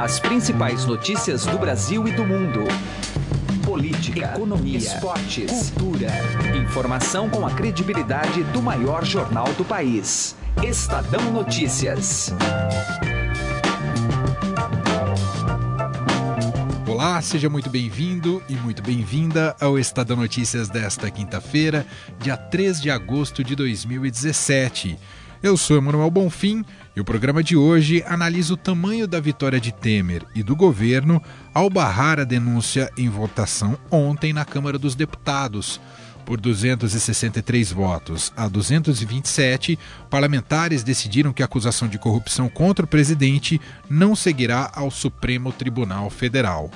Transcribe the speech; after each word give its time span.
As 0.00 0.18
principais 0.18 0.86
notícias 0.86 1.44
do 1.44 1.58
Brasil 1.58 2.08
e 2.08 2.12
do 2.12 2.24
mundo. 2.24 2.60
Política, 3.62 4.32
economia, 4.34 4.78
esportes, 4.78 5.68
cultura. 5.72 6.08
Informação 6.56 7.28
com 7.28 7.46
a 7.46 7.50
credibilidade 7.50 8.42
do 8.44 8.62
maior 8.62 9.04
jornal 9.04 9.52
do 9.58 9.62
país. 9.62 10.34
Estadão 10.64 11.30
Notícias. 11.30 12.32
Olá, 16.88 17.20
seja 17.20 17.50
muito 17.50 17.68
bem-vindo 17.68 18.42
e 18.48 18.54
muito 18.54 18.82
bem-vinda 18.82 19.54
ao 19.60 19.78
Estadão 19.78 20.16
Notícias 20.16 20.70
desta 20.70 21.10
quinta-feira, 21.10 21.86
dia 22.18 22.38
3 22.38 22.80
de 22.80 22.90
agosto 22.90 23.44
de 23.44 23.54
2017. 23.54 24.98
Eu 25.42 25.56
sou 25.56 25.78
Emanuel 25.78 26.10
Bonfim 26.10 26.62
e 26.94 27.00
o 27.00 27.04
programa 27.04 27.42
de 27.42 27.56
hoje 27.56 28.04
analisa 28.06 28.52
o 28.52 28.58
tamanho 28.58 29.08
da 29.08 29.18
vitória 29.18 29.58
de 29.58 29.72
Temer 29.72 30.22
e 30.34 30.42
do 30.42 30.54
governo 30.54 31.22
ao 31.54 31.70
barrar 31.70 32.20
a 32.20 32.24
denúncia 32.24 32.90
em 32.94 33.08
votação 33.08 33.78
ontem 33.90 34.34
na 34.34 34.44
Câmara 34.44 34.78
dos 34.78 34.94
Deputados. 34.94 35.80
Por 36.26 36.38
263 36.38 37.72
votos 37.72 38.30
a 38.36 38.48
227, 38.48 39.78
parlamentares 40.10 40.82
decidiram 40.82 41.32
que 41.32 41.42
a 41.42 41.46
acusação 41.46 41.88
de 41.88 41.98
corrupção 41.98 42.46
contra 42.50 42.84
o 42.84 42.88
presidente 42.88 43.58
não 43.88 44.14
seguirá 44.14 44.70
ao 44.74 44.90
Supremo 44.90 45.52
Tribunal 45.52 46.10
Federal. 46.10 46.70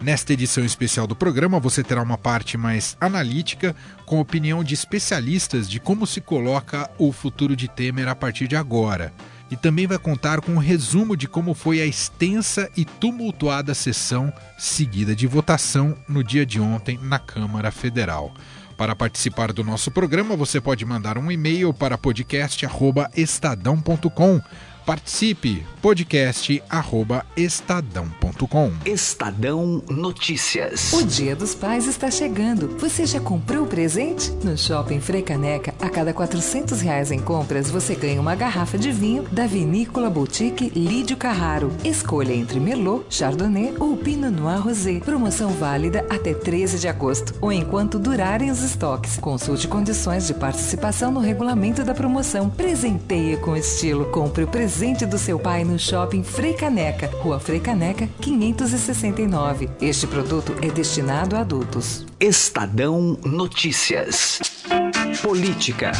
Nesta 0.00 0.32
edição 0.34 0.64
especial 0.64 1.06
do 1.06 1.14
programa, 1.16 1.58
você 1.58 1.82
terá 1.82 2.02
uma 2.02 2.18
parte 2.18 2.58
mais 2.58 2.96
analítica, 3.00 3.74
com 4.04 4.20
opinião 4.20 4.62
de 4.62 4.74
especialistas 4.74 5.66
de 5.68 5.80
como 5.80 6.06
se 6.06 6.20
coloca 6.20 6.90
o 6.98 7.10
futuro 7.12 7.56
de 7.56 7.66
Temer 7.66 8.06
a 8.06 8.14
partir 8.14 8.46
de 8.46 8.56
agora. 8.56 9.10
E 9.50 9.56
também 9.56 9.86
vai 9.86 9.98
contar 9.98 10.42
com 10.42 10.52
um 10.52 10.58
resumo 10.58 11.16
de 11.16 11.26
como 11.26 11.54
foi 11.54 11.80
a 11.80 11.86
extensa 11.86 12.70
e 12.76 12.84
tumultuada 12.84 13.72
sessão 13.74 14.30
seguida 14.58 15.16
de 15.16 15.26
votação 15.26 15.96
no 16.06 16.22
dia 16.22 16.44
de 16.44 16.60
ontem 16.60 16.98
na 17.00 17.18
Câmara 17.18 17.70
Federal. 17.70 18.34
Para 18.76 18.94
participar 18.94 19.50
do 19.52 19.64
nosso 19.64 19.90
programa, 19.90 20.36
você 20.36 20.60
pode 20.60 20.84
mandar 20.84 21.16
um 21.16 21.32
e-mail 21.32 21.72
para 21.72 21.96
podcast@estadão.com 21.96 24.42
Participe, 24.86 25.66
podcast@estadão.com. 25.82 28.72
Estadão 28.86 29.82
Notícias. 29.90 30.92
O 30.92 31.02
Dia 31.02 31.34
dos 31.34 31.56
Pais 31.56 31.88
está 31.88 32.08
chegando. 32.08 32.68
Você 32.78 33.04
já 33.04 33.18
comprou 33.18 33.64
o 33.64 33.66
presente? 33.66 34.30
No 34.44 34.56
Shopping 34.56 35.00
Freicaneca, 35.00 35.74
a 35.80 35.90
cada 35.90 36.14
400 36.14 36.80
reais 36.80 37.10
em 37.10 37.18
compras, 37.18 37.68
você 37.68 37.96
ganha 37.96 38.20
uma 38.20 38.36
garrafa 38.36 38.78
de 38.78 38.92
vinho 38.92 39.24
da 39.32 39.44
Vinícola 39.44 40.08
Boutique 40.08 40.68
Lídio 40.68 41.16
Carraro. 41.16 41.72
Escolha 41.82 42.32
entre 42.32 42.60
Merlot, 42.60 43.06
Chardonnay 43.10 43.74
ou 43.80 43.96
Pinot 43.96 44.30
Noir 44.30 44.62
Rosé. 44.62 45.00
Promoção 45.00 45.50
válida 45.50 46.06
até 46.08 46.32
13 46.32 46.78
de 46.78 46.86
agosto 46.86 47.34
ou 47.40 47.50
enquanto 47.50 47.98
durarem 47.98 48.52
os 48.52 48.62
estoques. 48.62 49.16
Consulte 49.16 49.66
condições 49.66 50.28
de 50.28 50.34
participação 50.34 51.10
no 51.10 51.18
regulamento 51.18 51.82
da 51.82 51.92
promoção. 51.92 52.48
Presenteie 52.48 53.36
com 53.38 53.56
estilo. 53.56 54.04
Compre 54.12 54.44
o 54.44 54.46
presente 54.46 54.75
presente 54.76 55.06
do 55.06 55.16
seu 55.16 55.38
pai 55.38 55.64
no 55.64 55.78
Shopping 55.78 56.22
Frei 56.22 56.52
Caneca, 56.52 57.06
Rua 57.22 57.40
Frei 57.40 57.58
Caneca, 57.58 58.06
569. 58.20 59.70
Este 59.80 60.06
produto 60.06 60.54
é 60.60 60.68
destinado 60.68 61.34
a 61.34 61.40
adultos. 61.40 62.04
Estadão 62.20 63.18
Notícias. 63.24 64.38
Política. 65.22 65.92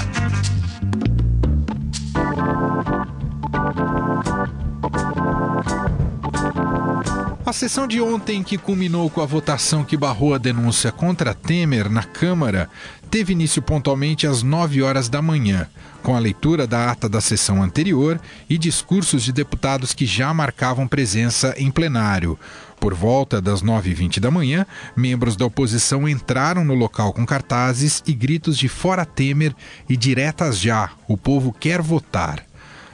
A 7.46 7.52
sessão 7.52 7.86
de 7.86 8.00
ontem, 8.00 8.42
que 8.42 8.58
culminou 8.58 9.08
com 9.08 9.20
a 9.20 9.24
votação 9.24 9.84
que 9.84 9.96
barrou 9.96 10.34
a 10.34 10.38
denúncia 10.38 10.90
contra 10.90 11.32
Temer 11.32 11.88
na 11.88 12.02
Câmara, 12.02 12.68
teve 13.10 13.32
início 13.32 13.62
pontualmente 13.62 14.26
às 14.26 14.42
9 14.42 14.82
horas 14.82 15.08
da 15.08 15.22
manhã, 15.22 15.66
com 16.02 16.14
a 16.14 16.18
leitura 16.18 16.66
da 16.66 16.90
ata 16.90 17.08
da 17.08 17.20
sessão 17.20 17.62
anterior 17.62 18.20
e 18.48 18.56
discursos 18.56 19.22
de 19.22 19.32
deputados 19.32 19.92
que 19.92 20.06
já 20.06 20.32
marcavam 20.32 20.86
presença 20.86 21.54
em 21.56 21.70
plenário. 21.70 22.38
Por 22.78 22.94
volta 22.94 23.40
das 23.40 23.62
9h20 23.62 24.20
da 24.20 24.30
manhã, 24.30 24.66
membros 24.94 25.34
da 25.34 25.46
oposição 25.46 26.08
entraram 26.08 26.64
no 26.64 26.74
local 26.74 27.12
com 27.12 27.24
cartazes 27.24 28.02
e 28.06 28.12
gritos 28.12 28.58
de 28.58 28.68
Fora 28.68 29.04
Temer 29.04 29.54
e 29.88 29.96
Diretas 29.96 30.60
Já, 30.60 30.90
o 31.08 31.16
povo 31.16 31.52
quer 31.52 31.80
votar. 31.80 32.44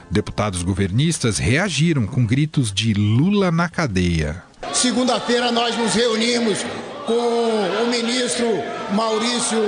Deputados 0.09 0.63
governistas 0.63 1.37
reagiram 1.37 2.05
com 2.05 2.25
gritos 2.25 2.71
de 2.71 2.93
Lula 2.93 3.51
na 3.51 3.67
cadeia. 3.67 4.43
Segunda-feira 4.71 5.51
nós 5.51 5.77
nos 5.77 5.93
reunimos 5.93 6.59
com 7.05 7.83
o 7.83 7.89
ministro 7.89 8.47
Maurício, 8.93 9.61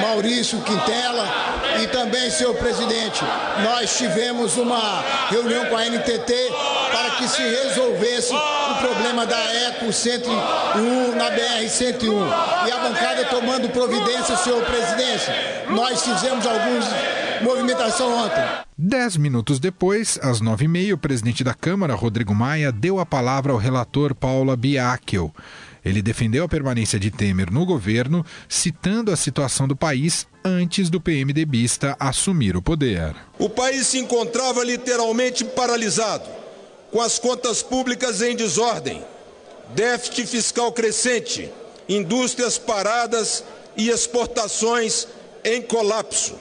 Maurício 0.00 0.60
Quintela 0.60 1.26
e 1.82 1.86
também 1.88 2.30
seu 2.30 2.54
presidente. 2.54 3.22
Nós 3.62 3.96
tivemos 3.96 4.56
uma 4.56 5.02
reunião 5.30 5.66
com 5.66 5.76
a 5.76 5.84
NTT 5.84 6.32
para 6.92 7.10
que 7.16 7.28
se 7.28 7.42
resolvesse 7.42 8.34
o 8.34 8.74
problema 8.80 9.26
da 9.26 9.38
Eco 9.68 9.92
101 9.92 11.16
na 11.16 11.30
BR-101. 11.30 12.68
E 12.68 12.72
a 12.72 12.78
bancada 12.78 13.24
tomando 13.26 13.68
providência, 13.70 14.36
senhor 14.36 14.62
presidente. 14.64 15.26
Nós 15.70 16.02
fizemos 16.02 16.46
alguns 16.46 16.84
movimentação 17.42 18.12
ontem. 18.24 18.42
Dez 18.76 19.16
minutos 19.16 19.58
depois, 19.58 20.18
às 20.22 20.40
nove 20.40 20.64
e 20.64 20.68
meia, 20.68 20.94
o 20.94 20.98
presidente 20.98 21.42
da 21.42 21.54
Câmara, 21.54 21.94
Rodrigo 21.94 22.34
Maia, 22.34 22.70
deu 22.70 22.98
a 22.98 23.06
palavra 23.06 23.52
ao 23.52 23.58
relator 23.58 24.14
Paula 24.14 24.56
Biakel. 24.56 25.32
Ele 25.84 26.02
defendeu 26.02 26.44
a 26.44 26.48
permanência 26.48 26.98
de 26.98 27.10
Temer 27.10 27.50
no 27.50 27.64
governo, 27.64 28.24
citando 28.48 29.10
a 29.10 29.16
situação 29.16 29.66
do 29.66 29.74
país 29.74 30.26
antes 30.44 30.90
do 30.90 31.00
PMDBista 31.00 31.96
assumir 31.98 32.56
o 32.56 32.62
poder. 32.62 33.14
O 33.38 33.48
país 33.48 33.86
se 33.86 33.98
encontrava 33.98 34.62
literalmente 34.62 35.44
paralisado, 35.44 36.28
com 36.90 37.00
as 37.00 37.18
contas 37.18 37.62
públicas 37.62 38.20
em 38.20 38.36
desordem, 38.36 39.02
déficit 39.74 40.26
fiscal 40.26 40.72
crescente, 40.72 41.50
indústrias 41.88 42.58
paradas 42.58 43.44
e 43.76 43.88
exportações 43.88 45.06
em 45.44 45.62
colapso. 45.62 46.34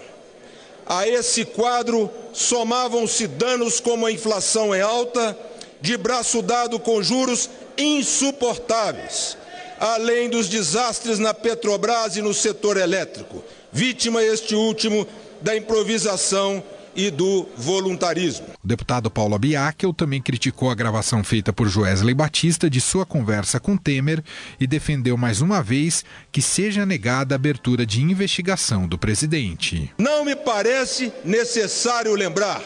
A 0.86 1.08
esse 1.08 1.46
quadro 1.46 2.10
somavam-se 2.34 3.28
danos 3.28 3.80
como 3.80 4.06
a 4.06 4.12
inflação 4.12 4.74
é 4.74 4.82
alta, 4.82 5.38
de 5.80 5.96
braço 5.96 6.42
dado 6.42 6.80
com 6.80 7.02
juros 7.02 7.50
insuportáveis, 7.80 9.38
além 9.80 10.30
dos 10.30 10.50
desastres 10.50 11.18
na 11.18 11.34
Petrobras 11.34 12.18
e 12.18 12.22
no 12.22 12.34
setor 12.34 12.78
elétrico, 12.78 13.44
vítima 13.72 14.22
este 14.22 14.54
último 14.54 15.08
da 15.42 15.56
improvisação 15.56 16.62
e 16.96 17.10
do 17.10 17.48
voluntarismo. 17.56 18.48
O 18.62 18.68
deputado 18.68 19.10
Paulo 19.10 19.36
Abiakel 19.36 19.94
também 19.94 20.22
criticou 20.22 20.70
a 20.70 20.76
gravação 20.76 21.24
feita 21.24 21.54
por 21.54 21.70
Joesley 21.70 22.14
Batista 22.14 22.70
de 22.70 22.82
sua 22.82 23.06
conversa 23.06 23.60
com 23.60 23.78
Temer 23.78 24.22
e 24.60 24.68
defendeu 24.68 25.16
mais 25.16 25.40
uma 25.40 25.64
vez 25.64 26.04
que 26.32 26.42
seja 26.42 26.86
negada 26.86 27.36
a 27.36 27.38
abertura 27.38 27.86
de 27.86 28.02
investigação 28.02 28.86
do 28.86 28.98
presidente. 28.98 29.94
Não 29.98 30.26
me 30.26 30.36
parece 30.36 31.14
necessário 31.24 32.14
lembrar, 32.16 32.62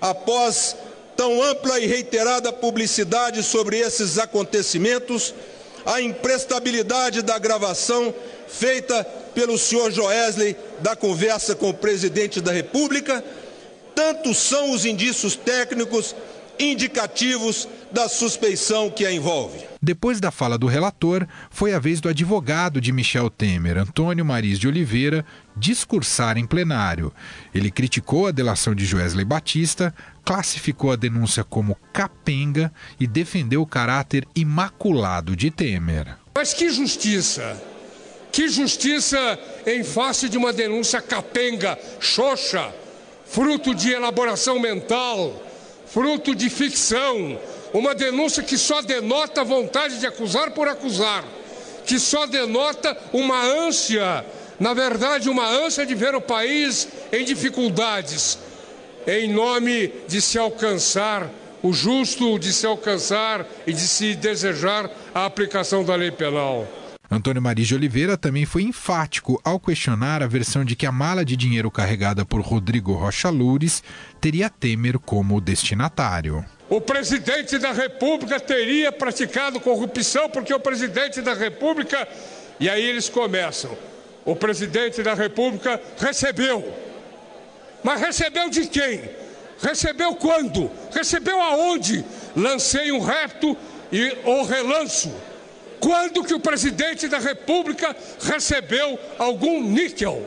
após 0.00 0.76
tão 1.16 1.42
ampla 1.42 1.78
e 1.78 1.86
reiterada 1.86 2.52
publicidade 2.52 3.42
sobre 3.42 3.78
esses 3.78 4.18
acontecimentos, 4.18 5.34
a 5.84 6.00
imprestabilidade 6.00 7.22
da 7.22 7.38
gravação 7.38 8.14
feita 8.48 9.04
pelo 9.34 9.58
senhor 9.58 9.90
Joesley 9.90 10.56
da 10.80 10.94
conversa 10.94 11.54
com 11.54 11.70
o 11.70 11.74
presidente 11.74 12.40
da 12.40 12.52
República 12.52 13.24
tantos 13.94 14.38
são 14.38 14.72
os 14.72 14.84
indícios 14.84 15.36
técnicos 15.36 16.14
indicativos 16.58 17.68
da 17.92 18.08
suspeição 18.08 18.90
que 18.90 19.04
a 19.04 19.12
envolve. 19.12 19.64
Depois 19.80 20.20
da 20.20 20.30
fala 20.30 20.56
do 20.56 20.66
relator, 20.66 21.26
foi 21.50 21.74
a 21.74 21.78
vez 21.78 22.00
do 22.00 22.08
advogado 22.08 22.80
de 22.80 22.92
Michel 22.92 23.28
Temer, 23.28 23.78
Antônio 23.78 24.24
Maris 24.24 24.58
de 24.58 24.66
Oliveira, 24.66 25.24
discursar 25.56 26.38
em 26.38 26.46
plenário. 26.46 27.12
Ele 27.54 27.70
criticou 27.70 28.26
a 28.26 28.30
delação 28.30 28.74
de 28.74 28.84
Joesley 28.84 29.24
Batista, 29.24 29.94
classificou 30.24 30.92
a 30.92 30.96
denúncia 30.96 31.44
como 31.44 31.76
capenga 31.92 32.72
e 32.98 33.06
defendeu 33.06 33.62
o 33.62 33.66
caráter 33.66 34.26
imaculado 34.34 35.36
de 35.36 35.50
Temer. 35.50 36.16
Mas 36.34 36.54
que 36.54 36.70
justiça! 36.70 37.60
Que 38.30 38.48
justiça 38.48 39.38
em 39.66 39.84
face 39.84 40.28
de 40.28 40.38
uma 40.38 40.54
denúncia 40.54 41.02
capenga, 41.02 41.78
xoxa! 42.00 42.72
fruto 43.32 43.74
de 43.74 43.90
elaboração 43.90 44.58
mental, 44.58 45.42
fruto 45.86 46.34
de 46.34 46.50
ficção, 46.50 47.40
uma 47.72 47.94
denúncia 47.94 48.42
que 48.42 48.58
só 48.58 48.82
denota 48.82 49.44
vontade 49.44 49.98
de 49.98 50.06
acusar 50.06 50.50
por 50.50 50.68
acusar, 50.68 51.24
que 51.86 51.98
só 51.98 52.26
denota 52.26 52.96
uma 53.12 53.42
ânsia, 53.42 54.24
na 54.60 54.74
verdade, 54.74 55.28
uma 55.28 55.48
ânsia 55.48 55.86
de 55.86 55.94
ver 55.94 56.14
o 56.14 56.20
país 56.20 56.88
em 57.12 57.24
dificuldades, 57.24 58.38
em 59.06 59.32
nome 59.32 59.92
de 60.06 60.20
se 60.20 60.38
alcançar 60.38 61.28
o 61.62 61.72
justo 61.72 62.38
de 62.38 62.52
se 62.52 62.66
alcançar 62.66 63.46
e 63.66 63.72
de 63.72 63.86
se 63.86 64.14
desejar 64.14 64.90
a 65.14 65.24
aplicação 65.24 65.84
da 65.84 65.94
lei 65.94 66.10
penal. 66.10 66.66
Antônio 67.10 67.42
Maria 67.42 67.64
de 67.64 67.74
Oliveira 67.74 68.16
também 68.16 68.46
foi 68.46 68.62
enfático 68.62 69.40
ao 69.44 69.60
questionar 69.60 70.22
a 70.22 70.26
versão 70.26 70.64
de 70.64 70.74
que 70.74 70.86
a 70.86 70.92
mala 70.92 71.24
de 71.24 71.36
dinheiro 71.36 71.70
carregada 71.70 72.24
por 72.24 72.40
Rodrigo 72.40 72.94
Rocha 72.94 73.28
Loures 73.28 73.82
teria 74.20 74.48
Temer 74.48 74.98
como 74.98 75.40
destinatário. 75.40 76.44
O 76.72 76.80
presidente 76.80 77.58
da 77.58 77.70
República 77.70 78.40
teria 78.40 78.90
praticado 78.90 79.60
corrupção 79.60 80.30
porque 80.30 80.54
o 80.54 80.58
presidente 80.58 81.20
da 81.20 81.34
República. 81.34 82.08
E 82.58 82.66
aí 82.66 82.82
eles 82.82 83.10
começam. 83.10 83.76
O 84.24 84.34
presidente 84.34 85.02
da 85.02 85.12
República 85.12 85.78
recebeu. 85.98 86.72
Mas 87.82 88.00
recebeu 88.00 88.48
de 88.48 88.66
quem? 88.68 89.02
Recebeu 89.60 90.14
quando? 90.14 90.70
Recebeu 90.90 91.38
aonde? 91.42 92.02
Lancei 92.34 92.90
um 92.90 93.00
reto 93.00 93.54
e 93.92 94.16
o 94.24 94.42
relanço. 94.42 95.14
Quando 95.78 96.24
que 96.24 96.32
o 96.32 96.40
presidente 96.40 97.06
da 97.06 97.18
República 97.18 97.94
recebeu 98.22 98.98
algum 99.18 99.62
níquel? 99.62 100.26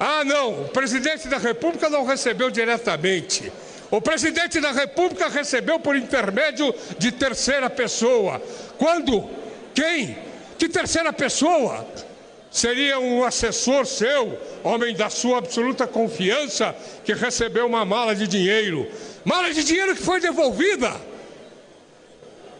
Ah, 0.00 0.24
não, 0.24 0.62
o 0.62 0.68
presidente 0.68 1.28
da 1.28 1.36
República 1.36 1.90
não 1.90 2.06
recebeu 2.06 2.50
diretamente. 2.50 3.52
O 3.90 4.00
presidente 4.00 4.60
da 4.60 4.70
República 4.70 5.28
recebeu 5.28 5.80
por 5.80 5.96
intermédio 5.96 6.74
de 6.98 7.10
terceira 7.10 7.70
pessoa. 7.70 8.40
Quando? 8.76 9.28
Quem? 9.74 10.18
Que 10.58 10.68
terceira 10.68 11.12
pessoa? 11.12 11.86
Seria 12.50 12.98
um 12.98 13.24
assessor 13.24 13.86
seu, 13.86 14.38
homem 14.64 14.94
da 14.94 15.08
sua 15.08 15.38
absoluta 15.38 15.86
confiança, 15.86 16.74
que 17.04 17.14
recebeu 17.14 17.66
uma 17.66 17.84
mala 17.84 18.14
de 18.14 18.26
dinheiro. 18.26 18.90
Mala 19.24 19.52
de 19.52 19.64
dinheiro 19.64 19.94
que 19.94 20.02
foi 20.02 20.20
devolvida. 20.20 20.94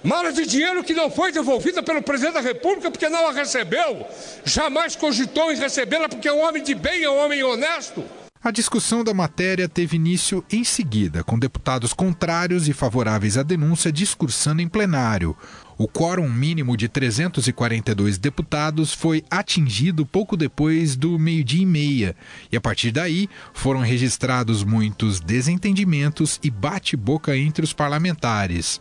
Mala 0.02 0.32
de 0.32 0.46
dinheiro 0.46 0.84
que 0.84 0.94
não 0.94 1.10
foi 1.10 1.32
devolvida 1.32 1.82
pelo 1.82 2.02
presidente 2.02 2.34
da 2.34 2.40
República 2.40 2.90
porque 2.90 3.08
não 3.08 3.26
a 3.26 3.32
recebeu. 3.32 4.06
Jamais 4.44 4.94
cogitou 4.94 5.52
em 5.52 5.56
recebê-la 5.56 6.08
porque 6.08 6.28
é 6.28 6.32
um 6.32 6.40
homem 6.40 6.62
de 6.62 6.74
bem, 6.74 7.02
é 7.02 7.10
um 7.10 7.18
homem 7.18 7.42
honesto. 7.42 8.04
A 8.48 8.50
discussão 8.50 9.04
da 9.04 9.12
matéria 9.12 9.68
teve 9.68 9.96
início 9.96 10.42
em 10.50 10.64
seguida, 10.64 11.22
com 11.22 11.38
deputados 11.38 11.92
contrários 11.92 12.66
e 12.66 12.72
favoráveis 12.72 13.36
à 13.36 13.42
denúncia 13.42 13.92
discursando 13.92 14.62
em 14.62 14.66
plenário. 14.66 15.36
O 15.76 15.86
quórum 15.86 16.30
mínimo 16.30 16.74
de 16.74 16.88
342 16.88 18.16
deputados 18.16 18.94
foi 18.94 19.22
atingido 19.30 20.06
pouco 20.06 20.34
depois 20.34 20.96
do 20.96 21.18
meio-dia 21.18 21.62
e 21.62 21.66
meia, 21.66 22.16
e 22.50 22.56
a 22.56 22.60
partir 22.60 22.90
daí 22.90 23.28
foram 23.52 23.80
registrados 23.80 24.64
muitos 24.64 25.20
desentendimentos 25.20 26.40
e 26.42 26.50
bate-boca 26.50 27.36
entre 27.36 27.62
os 27.62 27.74
parlamentares. 27.74 28.80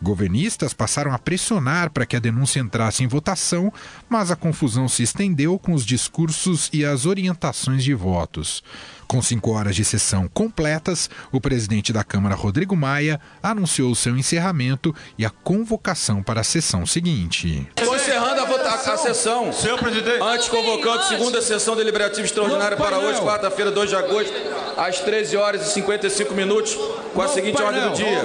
Governistas 0.00 0.72
passaram 0.72 1.12
a 1.12 1.18
pressionar 1.18 1.90
para 1.90 2.06
que 2.06 2.14
a 2.14 2.20
denúncia 2.20 2.60
entrasse 2.60 3.02
em 3.02 3.08
votação, 3.08 3.72
mas 4.08 4.30
a 4.30 4.36
confusão 4.36 4.88
se 4.88 5.02
estendeu 5.02 5.58
com 5.58 5.74
os 5.74 5.84
discursos 5.84 6.70
e 6.72 6.84
as 6.84 7.04
orientações 7.04 7.82
de 7.82 7.94
votos. 7.94 8.62
Com 9.08 9.22
cinco 9.22 9.52
horas 9.52 9.74
de 9.74 9.86
sessão 9.86 10.28
completas, 10.28 11.08
o 11.32 11.40
presidente 11.40 11.94
da 11.94 12.04
Câmara, 12.04 12.34
Rodrigo 12.34 12.76
Maia, 12.76 13.18
anunciou 13.42 13.94
seu 13.94 14.14
encerramento 14.14 14.94
e 15.16 15.24
a 15.24 15.30
convocação 15.30 16.22
para 16.22 16.42
a 16.42 16.44
sessão 16.44 16.84
seguinte. 16.84 17.66
Estou 17.74 17.96
encerrando 17.96 18.42
a, 18.42 18.44
a, 18.44 18.74
a 18.74 18.96
sessão. 18.98 19.50
Senhor 19.50 19.78
presidente. 19.78 20.22
Antes 20.22 20.50
convocando 20.50 21.04
segunda 21.04 21.40
sessão 21.40 21.74
deliberativa 21.74 22.26
extraordinária 22.26 22.76
para 22.76 22.98
hoje, 22.98 23.18
quarta-feira, 23.22 23.70
2 23.70 23.88
de 23.88 23.96
agosto, 23.96 24.34
às 24.76 25.00
13 25.00 25.38
horas 25.38 25.66
e 25.66 25.72
55 25.72 26.34
minutos, 26.34 26.78
com 27.14 27.22
a 27.22 27.28
seguinte 27.28 27.62
ordem 27.62 27.80
do 27.88 27.94
dia. 27.94 28.24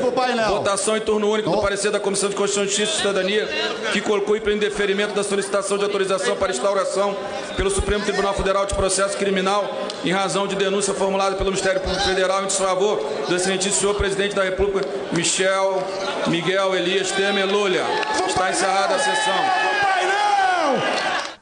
Votação 0.50 0.98
em 0.98 1.02
turno 1.02 1.30
único 1.32 1.50
do 1.50 1.62
parecer 1.62 1.92
da 1.92 2.00
Comissão 2.00 2.30
de 2.30 2.36
Constituição, 2.36 2.66
Justiça 2.66 2.92
e 2.92 2.98
Cidadania, 2.98 3.48
que 3.94 4.02
colocou 4.02 4.36
em 4.36 4.42
indeferimento 4.54 5.16
da 5.16 5.24
solicitação 5.24 5.78
de 5.78 5.86
autorização 5.86 6.36
para 6.36 6.52
instauração 6.52 7.16
pelo 7.56 7.70
Supremo 7.70 8.04
Tribunal 8.04 8.34
Federal 8.34 8.66
de 8.66 8.74
Processo 8.74 9.18
Criminal 9.18 9.64
em 10.04 10.12
razão 10.12 10.48
de 10.48 10.56
denúncia 10.56 10.94
formulada 10.94 11.36
pelo 11.36 11.50
Ministério 11.50 11.82
Público 11.82 12.04
Federal 12.04 12.44
em 12.44 12.48
desfavor 12.48 12.98
do 13.28 13.36
excelentíssimo 13.36 13.82
senhor 13.82 13.96
presidente 13.96 14.36
da 14.36 14.44
República, 14.44 14.88
Michel 15.12 15.82
Miguel 16.28 16.76
Elias 16.76 17.12
Temer 17.12 17.48
Lulha. 17.48 17.86
Está 18.28 18.50
encerrada 18.50 18.96
a 18.96 19.00
sessão. 19.00 19.74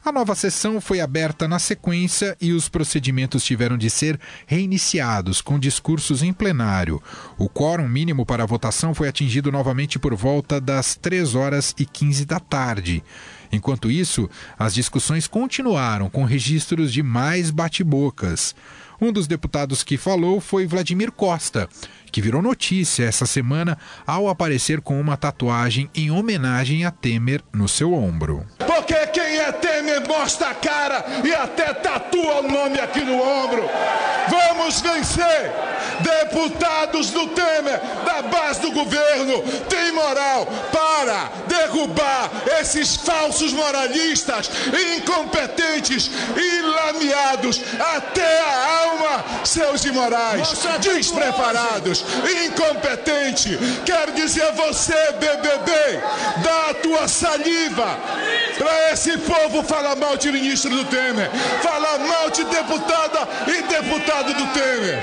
A 0.04 0.10
nova 0.10 0.34
sessão 0.34 0.80
foi 0.80 1.00
aberta 1.00 1.46
na 1.46 1.60
sequência 1.60 2.36
e 2.40 2.52
os 2.52 2.68
procedimentos 2.68 3.44
tiveram 3.44 3.78
de 3.78 3.88
ser 3.88 4.18
reiniciados 4.46 5.40
com 5.40 5.60
discursos 5.60 6.24
em 6.24 6.32
plenário. 6.32 7.00
O 7.38 7.48
quórum 7.48 7.88
mínimo 7.88 8.26
para 8.26 8.42
a 8.42 8.46
votação 8.46 8.94
foi 8.94 9.06
atingido 9.06 9.52
novamente 9.52 10.00
por 10.00 10.12
volta 10.16 10.60
das 10.60 10.96
3 10.96 11.36
horas 11.36 11.72
e 11.78 11.86
15 11.86 12.24
da 12.24 12.40
tarde. 12.40 13.02
Enquanto 13.52 13.90
isso, 13.90 14.30
as 14.58 14.72
discussões 14.72 15.28
continuaram 15.28 16.08
com 16.08 16.24
registros 16.24 16.90
de 16.90 17.02
mais 17.02 17.50
bate-bocas. 17.50 18.54
Um 18.98 19.12
dos 19.12 19.26
deputados 19.26 19.82
que 19.82 19.96
falou 19.96 20.40
foi 20.40 20.64
Vladimir 20.64 21.12
Costa, 21.12 21.68
que 22.12 22.22
virou 22.22 22.40
notícia 22.40 23.04
essa 23.04 23.26
semana 23.26 23.76
ao 24.06 24.28
aparecer 24.28 24.80
com 24.80 24.98
uma 25.00 25.16
tatuagem 25.16 25.90
em 25.94 26.10
homenagem 26.10 26.84
a 26.84 26.90
Temer 26.90 27.42
no 27.52 27.68
seu 27.68 27.92
ombro. 27.92 28.46
Porque 28.58 28.94
quem 29.08 29.38
é 29.38 29.50
Temer 29.50 30.06
mostra 30.06 30.50
a 30.50 30.54
cara 30.54 31.04
e 31.24 31.34
até 31.34 31.74
tatua 31.74 32.42
o 32.42 32.48
nome 32.48 32.78
aqui 32.78 33.00
no 33.00 33.14
ombro. 33.14 33.64
Vamos 34.30 34.80
vencer! 34.80 35.52
Deputados 36.00 37.10
do 37.10 37.26
Temer, 37.28 37.80
da 38.04 38.22
base 38.22 38.60
do 38.60 38.70
governo, 38.72 39.42
tem 39.68 39.92
moral 39.92 40.46
para 40.70 40.91
derrubar 41.48 42.30
esses 42.60 42.96
falsos 42.96 43.52
moralistas, 43.52 44.50
incompetentes 44.96 46.10
e 46.36 46.60
lameados 46.60 47.60
até 47.96 48.40
a 48.40 48.78
alma, 48.84 49.24
seus 49.44 49.84
imorais, 49.84 50.48
despreparados, 50.80 52.04
incompetente. 52.46 53.58
Quero 53.84 54.12
dizer 54.12 54.52
você, 54.52 55.12
BBB, 55.12 56.00
dá 56.42 56.70
a 56.70 56.74
tua 56.74 57.08
saliva 57.08 57.98
para 58.58 58.92
esse 58.92 59.18
povo 59.18 59.62
falar 59.62 59.96
mal 59.96 60.16
de 60.16 60.30
ministro 60.30 60.70
do 60.70 60.84
Temer, 60.84 61.30
falar 61.62 61.98
mal 61.98 62.30
de 62.30 62.44
deputada 62.44 63.28
e 63.48 63.62
deputado 63.62 64.34
do 64.34 64.46
Temer. 64.52 65.02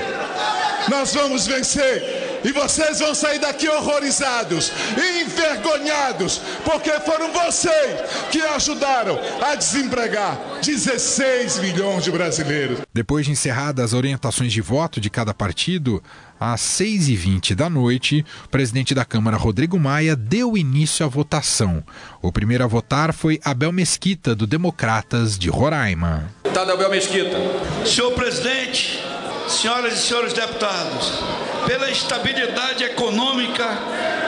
Nós 0.88 1.14
vamos 1.14 1.46
vencer 1.46 2.29
e 2.44 2.52
vocês 2.52 2.98
vão 3.00 3.14
sair 3.14 3.38
daqui 3.38 3.68
horrorizados, 3.68 4.72
envergonhados, 5.20 6.40
porque 6.64 6.90
foram 7.00 7.32
vocês 7.32 8.00
que 8.30 8.40
ajudaram 8.42 9.18
a 9.42 9.54
desempregar 9.54 10.38
16 10.62 11.58
milhões 11.58 12.04
de 12.04 12.10
brasileiros. 12.10 12.80
Depois 12.92 13.26
de 13.26 13.32
encerradas 13.32 13.86
as 13.86 13.92
orientações 13.92 14.52
de 14.52 14.60
voto 14.60 15.00
de 15.00 15.10
cada 15.10 15.32
partido, 15.32 16.02
às 16.38 16.62
6h20 16.62 17.54
da 17.54 17.68
noite, 17.68 18.24
o 18.46 18.48
presidente 18.48 18.94
da 18.94 19.04
Câmara, 19.04 19.36
Rodrigo 19.36 19.78
Maia, 19.78 20.16
deu 20.16 20.56
início 20.56 21.04
à 21.04 21.08
votação. 21.08 21.84
O 22.22 22.32
primeiro 22.32 22.64
a 22.64 22.66
votar 22.66 23.12
foi 23.12 23.38
Abel 23.44 23.70
Mesquita, 23.72 24.34
do 24.34 24.46
Democratas 24.46 25.38
de 25.38 25.50
Roraima. 25.50 26.30
Deputado 26.42 26.72
Abel 26.72 26.90
Mesquita. 26.90 27.36
Senhor 27.84 28.12
presidente, 28.12 29.04
senhoras 29.48 29.94
e 29.94 30.02
senhores 30.06 30.32
deputados, 30.32 31.22
pela 31.70 31.88
estabilidade 31.88 32.82
econômica 32.82 33.64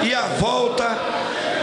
e 0.04 0.14
a 0.14 0.28
volta 0.28 0.96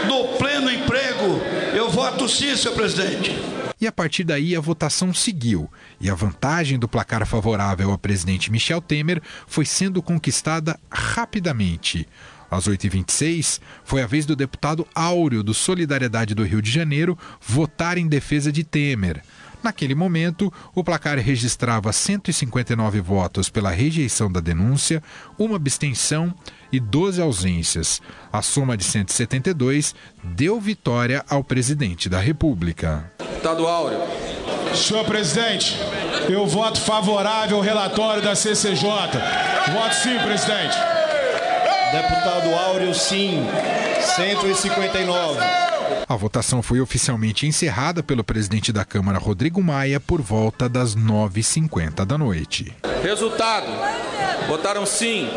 do 0.06 0.36
pleno 0.36 0.70
emprego, 0.70 1.40
eu 1.74 1.88
voto 1.88 2.28
sim, 2.28 2.54
senhor 2.54 2.74
presidente 2.74 3.34
e 3.80 3.86
a 3.86 3.92
partir 3.92 4.24
daí 4.24 4.54
a 4.54 4.60
votação 4.60 5.14
seguiu 5.14 5.70
e 5.98 6.10
a 6.10 6.14
vantagem 6.14 6.78
do 6.78 6.86
placar 6.86 7.24
favorável 7.24 7.90
ao 7.90 7.96
presidente 7.96 8.52
Michel 8.52 8.82
Temer 8.82 9.22
foi 9.46 9.64
sendo 9.64 10.02
conquistada 10.02 10.78
rapidamente. 10.90 12.06
Às 12.50 12.68
8h26, 12.68 13.58
foi 13.82 14.02
a 14.02 14.06
vez 14.06 14.26
do 14.26 14.36
deputado 14.36 14.86
Áureo, 14.94 15.42
do 15.42 15.54
Solidariedade 15.54 16.34
do 16.34 16.44
Rio 16.44 16.60
de 16.60 16.70
Janeiro, 16.70 17.16
votar 17.40 17.96
em 17.96 18.06
defesa 18.06 18.52
de 18.52 18.64
Temer. 18.64 19.22
Naquele 19.62 19.94
momento, 19.94 20.52
o 20.74 20.82
placar 20.82 21.18
registrava 21.18 21.92
159 21.92 23.00
votos 23.00 23.50
pela 23.50 23.70
rejeição 23.70 24.30
da 24.30 24.40
denúncia, 24.40 25.02
uma 25.38 25.56
abstenção 25.56 26.34
e 26.72 26.80
12 26.80 27.20
ausências. 27.20 28.00
A 28.32 28.40
soma 28.42 28.76
de 28.76 28.84
172 28.84 29.94
deu 30.22 30.60
vitória 30.60 31.24
ao 31.28 31.44
presidente 31.44 32.08
da 32.08 32.18
República. 32.18 33.10
Deputado 33.18 33.66
Áureo. 33.66 34.00
Senhor 34.74 35.04
presidente, 35.04 35.76
eu 36.28 36.46
voto 36.46 36.80
favorável 36.80 37.56
ao 37.56 37.62
relatório 37.62 38.22
da 38.22 38.34
CCJ. 38.36 38.82
Voto 39.72 39.94
sim, 39.94 40.18
presidente. 40.20 40.76
Deputado 41.92 42.54
Áureo, 42.54 42.94
sim. 42.94 43.44
159. 44.16 45.69
A 46.08 46.16
votação 46.16 46.62
foi 46.62 46.80
oficialmente 46.80 47.46
encerrada 47.46 48.02
pelo 48.02 48.24
presidente 48.24 48.72
da 48.72 48.84
Câmara, 48.84 49.18
Rodrigo 49.18 49.62
Maia, 49.62 50.00
por 50.00 50.20
volta 50.20 50.68
das 50.68 50.96
9h50 50.96 52.04
da 52.04 52.18
noite. 52.18 52.74
Resultado: 53.02 53.66
votaram 54.48 54.84
sim 54.84 55.28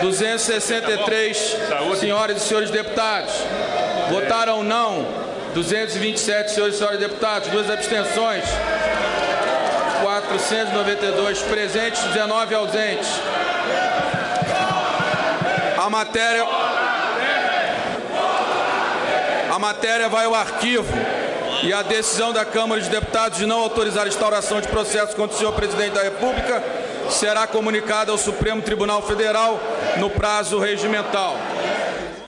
263 0.00 1.56
senhoras 1.98 2.42
e 2.42 2.46
senhores 2.46 2.70
deputados. 2.70 3.32
Votaram 4.10 4.62
não 4.62 5.06
227 5.54 6.52
senhores 6.52 6.74
e 6.74 6.78
senhores 6.78 7.00
deputados, 7.00 7.48
duas 7.48 7.70
abstenções. 7.70 8.44
492 10.02 11.42
presentes, 11.42 12.02
19 12.04 12.54
ausentes. 12.54 13.08
A 15.76 15.90
matéria 15.90 16.44
A 19.58 19.60
matéria 19.60 20.08
vai 20.08 20.24
ao 20.24 20.36
arquivo 20.36 20.94
e 21.64 21.72
a 21.72 21.82
decisão 21.82 22.32
da 22.32 22.44
Câmara 22.44 22.80
de 22.80 22.88
Deputados 22.88 23.38
de 23.38 23.44
não 23.44 23.58
autorizar 23.58 24.04
a 24.04 24.08
instauração 24.08 24.60
de 24.60 24.68
processo 24.68 25.16
contra 25.16 25.34
o 25.34 25.36
senhor 25.36 25.52
presidente 25.52 25.94
da 25.94 26.02
República 26.04 26.62
será 27.10 27.44
comunicada 27.44 28.12
ao 28.12 28.18
Supremo 28.18 28.62
Tribunal 28.62 29.04
Federal 29.04 29.58
no 29.98 30.10
prazo 30.10 30.60
regimental. 30.60 31.36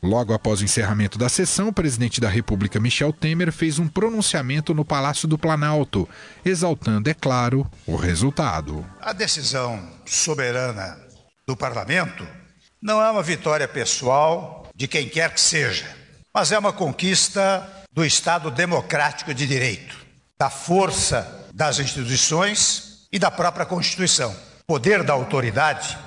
Logo 0.03 0.35
após 0.35 0.61
o 0.61 0.65
encerramento 0.65 1.17
da 1.17 1.29
sessão, 1.29 1.69
o 1.69 1.73
presidente 1.73 2.21
da 2.21 2.29
República, 2.29 2.81
Michel 2.81 3.13
Temer, 3.13 3.53
fez 3.53 3.79
um 3.79 3.87
pronunciamento 3.87 4.75
no 4.75 4.85
Palácio 4.85 5.29
do 5.29 5.39
Planalto, 5.39 6.09
exaltando, 6.45 7.09
é 7.09 7.15
claro, 7.15 7.65
o 7.87 7.95
resultado. 7.95 8.85
A 9.01 9.13
decisão 9.13 9.81
soberana 10.05 10.99
do 11.47 11.57
parlamento 11.57 12.27
não 12.83 13.01
é 13.01 13.09
uma 13.09 13.23
vitória 13.23 13.69
pessoal 13.69 14.69
de 14.75 14.89
quem 14.89 15.09
quer 15.09 15.33
que 15.33 15.41
seja, 15.41 16.00
mas 16.33 16.53
é 16.53 16.59
uma 16.59 16.73
conquista 16.73 17.69
do 17.93 18.05
Estado 18.05 18.51
democrático 18.51 19.35
de 19.35 19.47
direito, 19.47 19.97
da 20.39 20.49
força 20.49 21.49
das 21.53 21.79
instituições 21.79 23.07
e 23.13 23.19
da 23.19 23.31
própria 23.31 23.67
Constituição. 23.67 24.35
O 24.63 24.67
poder 24.67 25.03
da 25.03 25.13
autoridade 25.13 25.99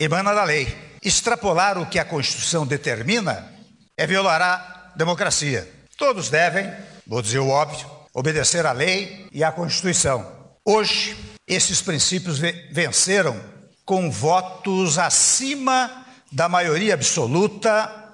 emana 0.00 0.34
da 0.34 0.44
lei. 0.44 0.74
Extrapolar 1.02 1.78
o 1.78 1.86
que 1.86 1.98
a 1.98 2.04
Constituição 2.04 2.66
determina 2.66 3.52
é 3.96 4.06
violar 4.06 4.42
a 4.42 4.92
democracia. 4.96 5.70
Todos 5.96 6.30
devem, 6.30 6.72
vou 7.06 7.20
dizer 7.22 7.38
o 7.38 7.48
óbvio, 7.48 7.88
obedecer 8.14 8.64
à 8.64 8.72
lei 8.72 9.28
e 9.30 9.44
à 9.44 9.52
Constituição. 9.52 10.26
Hoje, 10.64 11.16
esses 11.46 11.80
princípios 11.82 12.38
venceram 12.38 13.38
com 13.84 14.10
votos 14.10 14.98
acima 14.98 16.06
da 16.32 16.48
maioria 16.48 16.94
absoluta 16.94 18.05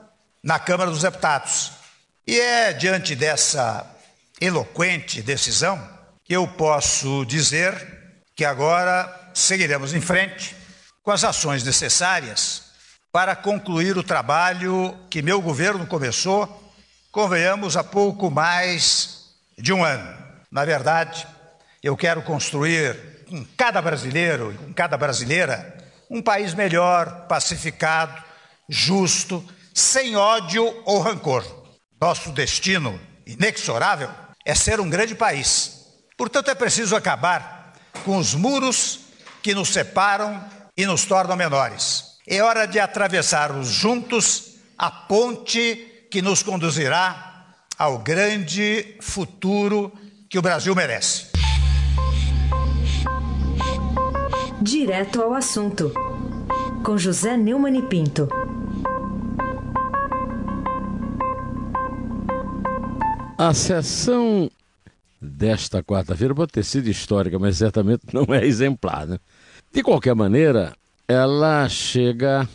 na 0.42 0.58
Câmara 0.58 0.90
dos 0.90 1.02
Deputados. 1.02 1.72
E 2.26 2.38
é 2.38 2.72
diante 2.72 3.14
dessa 3.14 3.87
eloquente 4.40 5.22
decisão 5.22 5.80
que 6.25 6.34
eu 6.34 6.46
posso 6.49 7.25
dizer 7.25 7.75
que 8.34 8.44
agora 8.44 9.30
seguiremos 9.34 9.94
em 9.94 10.00
frente 10.00 10.56
com 11.02 11.11
as 11.11 11.25
ações 11.25 11.62
necessárias 11.62 12.62
para 13.12 13.37
concluir 13.37 13.96
o 13.96 14.02
trabalho 14.02 14.99
que 15.11 15.20
meu 15.20 15.40
governo 15.40 15.87
começou, 15.87 16.72
convenhamos, 17.11 17.76
há 17.76 17.84
pouco 17.84 18.30
mais 18.30 19.26
de 19.58 19.72
um 19.72 19.84
ano. 19.84 20.16
Na 20.50 20.64
verdade, 20.64 21.26
eu 21.82 21.96
quero 21.96 22.22
construir 22.22 23.25
com 23.28 23.44
cada 23.56 23.82
brasileiro 23.82 24.52
e 24.52 24.56
com 24.56 24.72
cada 24.72 24.96
brasileira 24.96 25.76
um 26.08 26.22
país 26.22 26.54
melhor, 26.54 27.26
pacificado, 27.26 28.22
justo, 28.68 29.44
sem 29.75 30.17
ódio 30.17 30.83
ou 30.85 31.00
rancor. 31.00 31.45
Nosso 32.00 32.31
destino 32.31 32.99
inexorável 33.26 34.11
é 34.45 34.55
ser 34.55 34.81
um 34.81 34.91
grande 34.91 35.14
país. 35.14 35.87
Portanto, 36.17 36.50
é 36.50 36.55
preciso 36.55 36.97
acabar 36.97 37.75
com 38.05 38.17
os 38.17 38.35
muros 38.35 39.00
que 39.43 39.55
nos 39.55 39.69
separam 39.69 40.45
e 40.76 40.87
nos 40.87 41.05
tornam 41.05 41.37
menores. 41.37 42.05
É 42.26 42.43
hora 42.43 42.67
de 42.67 42.79
atravessarmos 42.79 43.69
juntos 43.69 44.57
a 44.79 44.91
ponte 44.91 46.07
que 46.11 46.23
nos 46.23 46.43
conduzirá 46.43 47.47
ao 47.79 47.99
grande 47.99 48.97
futuro 49.00 49.93
que 50.29 50.38
o 50.38 50.43
Brasil 50.43 50.75
merece. 50.75 51.26
Direto 54.61 55.21
ao 55.21 55.35
assunto, 55.35 55.93
com 56.85 56.97
José 56.97 57.37
Neumann 57.37 57.79
e 57.79 57.83
Pinto. 57.83 58.41
A 63.44 63.52
sessão 63.52 64.49
desta 65.20 65.82
quarta-feira 65.82 66.32
pode 66.32 66.52
ter 66.52 66.62
sido 66.62 66.88
histórica, 66.88 67.40
mas 67.40 67.56
certamente 67.56 68.02
não 68.12 68.32
é 68.32 68.46
exemplar. 68.46 69.04
Né? 69.04 69.18
De 69.75 69.82
qualquer 69.82 70.14
maneira, 70.14 70.72
ela 71.08 71.68
chega 71.68 72.49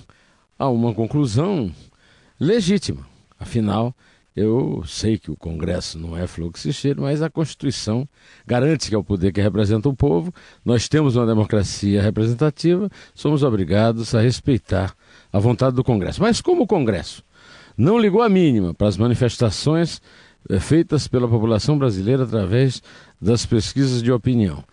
a 0.57 0.69
uma 0.69 0.93
conclusão 0.93 1.69
legítima. 2.39 3.05
Afinal, 3.37 3.93
eu 4.33 4.81
sei 4.87 5.17
que 5.17 5.29
o 5.29 5.35
Congresso 5.35 5.99
não 5.99 6.15
é 6.17 6.25
fluxo 6.25 6.71
cheiro, 6.71 7.01
mas 7.01 7.21
a 7.21 7.29
Constituição 7.29 8.07
garante 8.45 8.87
que 8.87 8.95
é 8.95 8.97
o 8.97 9.03
poder 9.03 9.33
que 9.33 9.41
representa 9.41 9.89
o 9.89 9.93
povo. 9.93 10.33
Nós 10.63 10.87
temos 10.87 11.17
uma 11.17 11.25
democracia 11.25 12.01
representativa, 12.01 12.89
somos 13.13 13.43
obrigados 13.43 14.15
a 14.15 14.21
respeitar 14.21 14.95
a 15.33 15.37
vontade 15.37 15.75
do 15.75 15.83
Congresso. 15.83 16.21
Mas 16.21 16.39
como 16.39 16.63
o 16.63 16.67
Congresso 16.67 17.25
não 17.77 17.99
ligou 17.99 18.21
a 18.21 18.29
mínima 18.29 18.73
para 18.73 18.87
as 18.87 18.95
manifestações 18.95 20.01
feitas 20.59 21.07
pela 21.07 21.27
população 21.27 21.77
brasileira 21.77 22.23
através 22.23 22.81
das 23.21 23.45
pesquisas 23.45 24.01
de 24.01 24.11
opinião, 24.11 24.63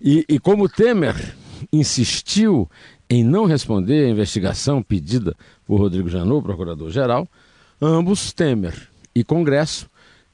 e, 0.00 0.24
e 0.28 0.38
como 0.38 0.68
Temer 0.68 1.34
insistiu 1.72 2.68
em 3.08 3.22
não 3.22 3.44
responder 3.44 4.06
à 4.06 4.08
investigação 4.08 4.82
pedida 4.82 5.36
por 5.66 5.78
Rodrigo 5.78 6.08
Janot, 6.08 6.42
procurador-geral, 6.42 7.28
ambos, 7.80 8.32
Temer 8.32 8.88
e 9.14 9.22
Congresso, 9.22 9.88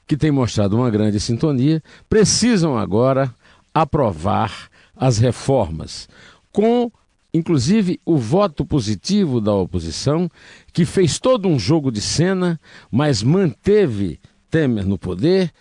que 0.07 0.17
tem 0.17 0.31
mostrado 0.31 0.75
uma 0.75 0.89
grande 0.89 1.19
sintonia, 1.19 1.83
precisam 2.09 2.77
agora 2.77 3.33
aprovar 3.73 4.69
as 4.95 5.17
reformas, 5.17 6.09
com 6.51 6.91
inclusive 7.33 7.99
o 8.05 8.17
voto 8.17 8.65
positivo 8.65 9.39
da 9.39 9.53
oposição, 9.53 10.29
que 10.73 10.85
fez 10.85 11.19
todo 11.19 11.47
um 11.47 11.59
jogo 11.59 11.91
de 11.91 12.01
cena, 12.01 12.59
mas 12.91 13.21
manteve 13.21 14.19
Temer 14.49 14.85
no 14.85 14.97
poder, 14.97 15.51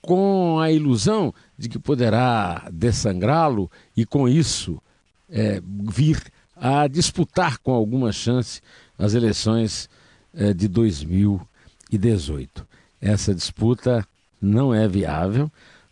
com 0.00 0.58
a 0.58 0.70
ilusão 0.70 1.32
de 1.56 1.68
que 1.68 1.78
poderá 1.78 2.68
dessangrá-lo 2.72 3.70
e, 3.96 4.04
com 4.04 4.28
isso, 4.28 4.82
é, 5.30 5.62
vir 5.64 6.20
a 6.56 6.86
disputar 6.86 7.58
com 7.58 7.72
alguma 7.72 8.12
chance 8.12 8.60
as 8.98 9.14
eleições 9.14 9.88
é, 10.34 10.52
de 10.52 10.68
2018. 10.68 12.66
Essa 13.00 13.34
disputa 13.34 14.06
não 14.40 14.74
é 14.74 14.86
viável. 14.88 15.50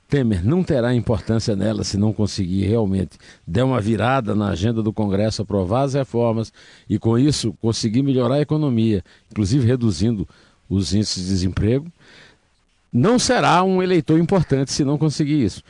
Temer 0.08 0.44
não 0.44 0.64
terá 0.64 0.92
importância 0.92 1.54
nela 1.54 1.84
se 1.84 1.96
não 1.96 2.12
conseguir 2.12 2.66
realmente 2.66 3.16
dar 3.46 3.64
uma 3.64 3.80
virada 3.80 4.34
na 4.34 4.48
agenda 4.48 4.82
do 4.82 4.92
Congresso, 4.92 5.42
aprovar 5.42 5.82
as 5.82 5.94
reformas 5.94 6.52
e, 6.88 6.98
com 6.98 7.16
isso, 7.16 7.52
conseguir 7.60 8.02
melhorar 8.02 8.34
a 8.34 8.40
economia, 8.40 9.04
inclusive 9.30 9.64
reduzindo 9.64 10.28
os 10.68 10.92
índices 10.92 11.22
de 11.22 11.28
desemprego. 11.30 11.86
Não 12.92 13.18
será 13.18 13.62
um 13.62 13.82
eleitor 13.82 14.18
importante 14.18 14.72
se 14.72 14.84
não 14.84 14.98
conseguir 14.98 15.44
isso. 15.44 15.62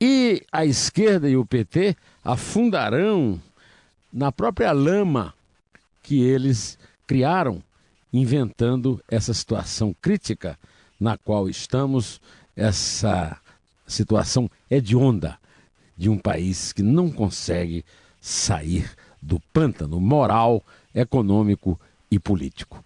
E 0.00 0.42
a 0.52 0.64
esquerda 0.64 1.28
e 1.28 1.36
o 1.36 1.46
PT 1.46 1.96
afundarão 2.22 3.40
na 4.12 4.30
própria 4.30 4.72
lama 4.72 5.32
que 6.02 6.22
eles 6.22 6.78
criaram, 7.06 7.62
inventando 8.12 9.02
essa 9.08 9.32
situação 9.32 9.94
crítica 10.00 10.58
na 11.00 11.16
qual 11.16 11.48
estamos, 11.48 12.20
essa 12.54 13.38
situação 13.86 14.50
hedionda 14.70 15.38
de 15.96 16.10
um 16.10 16.18
país 16.18 16.72
que 16.72 16.82
não 16.82 17.10
consegue 17.10 17.84
sair 18.20 18.90
do 19.20 19.40
pântano 19.52 19.98
moral, 20.00 20.64
econômico 20.94 21.80
e 22.10 22.18
político. 22.18 22.84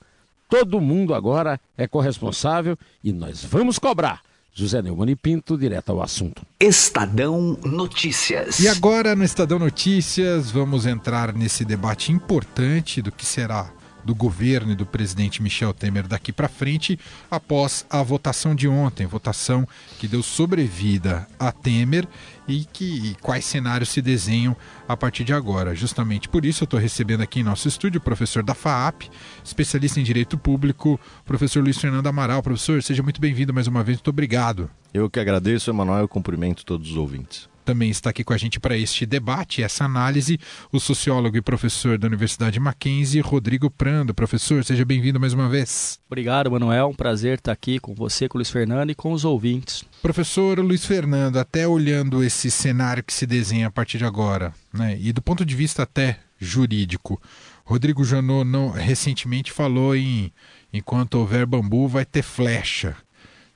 Todo 0.50 0.80
mundo 0.80 1.14
agora 1.14 1.61
é 1.78 1.87
corresponsável 1.87 2.76
e 3.02 3.12
nós 3.12 3.45
vamos 3.45 3.78
cobrar 3.78 4.21
José 4.52 4.83
Neumann 4.83 5.11
e 5.11 5.16
Pinto, 5.16 5.57
direto 5.57 5.92
ao 5.92 6.02
assunto. 6.02 6.42
Estadão 6.59 7.57
Notícias. 7.64 8.59
E 8.59 8.69
agora 8.69 9.14
no 9.14 9.23
Estadão 9.23 9.61
Notícias 9.61 10.50
vamos 10.50 10.87
entrar 10.87 11.33
nesse 11.33 11.64
debate 11.64 12.11
importante 12.11 13.00
do 13.00 13.12
que 13.12 13.25
será 13.25 13.71
do 14.04 14.14
governo 14.14 14.73
e 14.73 14.76
do 14.76 14.87
presidente 14.87 15.42
Michel 15.42 15.73
Temer 15.73 16.07
daqui 16.07 16.33
para 16.33 16.49
frente, 16.49 16.99
após 17.30 17.85
a 17.90 18.02
votação 18.02 18.54
de 18.54 18.69
ontem, 18.69 19.07
votação 19.07 19.66
que 19.99 20.09
deu 20.09 20.23
sobrevida 20.23 21.26
a 21.38 21.52
Temer 21.52 22.07
e 22.49 22.64
que 22.64 22.90
e 22.90 23.14
quais 23.21 23.45
cenários 23.45 23.90
se 23.90 24.02
desenham 24.02 24.57
a 24.88 24.97
partir 24.97 25.25
de 25.25 25.33
agora. 25.33 25.75
Justamente 25.75 26.28
por 26.28 26.45
isso 26.45 26.62
eu 26.62 26.66
estou 26.66 26.80
recebendo 26.80 27.23
aqui 27.23 27.40
em 27.40 27.45
nosso 27.45 27.69
estúdio 27.69 27.99
o 27.99 28.02
professor 28.02 28.42
da 28.42 28.54
FAAP, 28.54 29.02
especialista 29.45 30.00
em 30.00 30.04
Direito 30.04 30.38
Público, 30.38 30.99
professor 31.25 31.62
Luiz 31.62 31.78
Fernando 31.78 32.07
Amaral. 32.07 32.42
Professor, 32.42 32.83
seja 32.83 33.02
muito 33.02 33.21
bem-vindo 33.21 33.52
mais 33.52 33.66
uma 33.66 33.83
vez, 33.83 33.99
muito 33.99 34.11
obrigado. 34.11 34.71
Eu 34.92 35.09
que 35.09 35.21
agradeço, 35.21 35.71
Emanuel, 35.71 36.09
cumprimento 36.09 36.64
todos 36.64 36.90
os 36.90 36.97
ouvintes. 36.97 37.50
Também 37.64 37.90
está 37.90 38.11
aqui 38.11 38.25
com 38.25 38.33
a 38.33 38.37
gente 38.37 38.59
para 38.59 38.76
este 38.76 39.07
debate, 39.07 39.62
essa 39.62 39.85
análise, 39.85 40.38
o 40.73 40.81
sociólogo 40.81 41.37
e 41.37 41.43
professor 41.43 41.99
da 41.99 42.07
Universidade 42.07 42.59
Mackenzie, 42.59 43.21
Rodrigo 43.21 43.71
Prando. 43.71 44.14
Professor, 44.14 44.64
seja 44.64 44.85
bem-vindo 44.85 45.21
mais 45.21 45.33
uma 45.33 45.49
vez. 45.49 45.99
Obrigado, 46.07 46.50
Manuel. 46.50 46.88
Um 46.88 46.95
prazer 46.95 47.38
estar 47.38 47.52
aqui 47.52 47.79
com 47.79 47.95
você, 47.95 48.29
com 48.29 48.37
o 48.37 48.38
Luiz 48.38 48.50
Fernando 48.50 48.90
e 48.90 48.95
com 48.95 49.12
os 49.12 49.25
ouvintes. 49.25 49.85
Professor 50.02 50.59
Luiz 50.59 50.85
Fernando, 50.85 51.38
até 51.38 51.69
olhando 51.69 52.25
esse 52.25 52.50
cenário 52.50 53.05
que 53.05 53.12
se 53.12 53.26
desenha 53.26 53.69
a 53.69 53.71
partir 53.71 53.99
de 53.99 54.05
agora, 54.05 54.55
né, 54.73 54.97
e 55.00 55.12
do 55.12 55.23
ponto 55.23 55.45
de 55.45 55.55
vista 55.55 55.83
até 55.83 56.19
jurídico, 56.38 57.21
Rodrigo 57.64 58.02
Janot 58.02 58.45
não, 58.45 58.71
recentemente 58.71 59.52
falou 59.52 59.95
em 59.95 60.33
enquanto 60.73 61.14
houver 61.14 61.47
bambu 61.47 61.87
vai 61.87 62.05
ter 62.05 62.23
flecha. 62.23 62.97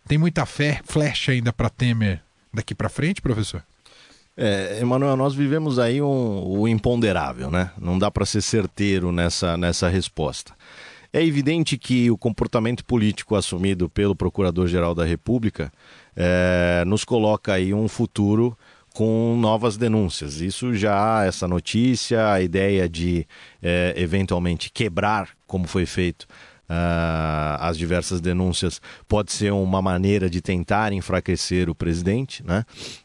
Tem 0.07 0.19
muita 0.19 0.45
fé, 0.45 0.81
flecha 0.85 1.33
ainda 1.33 1.53
para 1.53 1.71
Temer 1.71 2.23
daqui 2.53 2.75
para 2.75 2.89
frente, 2.89 3.23
professor? 3.23 3.63
É, 4.37 4.81
Emanuel, 4.81 5.17
nós 5.17 5.35
vivemos 5.35 5.79
aí 5.79 6.03
um, 6.03 6.59
o 6.59 6.67
imponderável, 6.67 7.51
né? 7.51 7.71
Não 7.81 7.99
dá 7.99 8.11
para 8.11 8.27
ser 8.27 8.43
certeiro 8.43 9.13
nessa, 9.13 9.57
nessa 9.57 9.89
resposta. 9.89 10.53
É 11.13 11.25
evidente 11.25 11.79
que 11.79 12.11
o 12.11 12.19
comportamento 12.19 12.85
político 12.85 13.37
assumido 13.37 13.89
pelo 13.89 14.17
Procurador-Geral 14.17 14.97
da 14.97 15.05
República 15.05 15.73
é, 16.17 16.83
nos 16.87 17.05
coloca 17.05 17.53
aí 17.53 17.73
um 17.73 17.87
futuro 17.87 18.59
com 18.93 19.37
novas 19.39 19.77
denúncias. 19.77 20.41
Isso 20.41 20.75
já, 20.75 21.25
essa 21.25 21.47
notícia, 21.47 22.33
a 22.33 22.41
ideia 22.41 22.89
de 22.89 23.25
é, 23.63 23.95
eventualmente 23.97 24.71
quebrar, 24.73 25.31
como 25.47 25.67
foi 25.69 25.87
feito, 25.87 26.27
Uh, 26.67 27.61
as 27.61 27.77
diversas 27.77 28.23
denúncias 28.23 28.81
pode 29.07 29.31
ser 29.33 29.53
uma 29.53 29.83
maneira 29.83 30.31
de 30.31 30.41
tentar 30.41 30.95
enfraquecer 30.95 31.69
o 31.69 31.75
presidente, 31.75 32.43
né? 32.43 32.65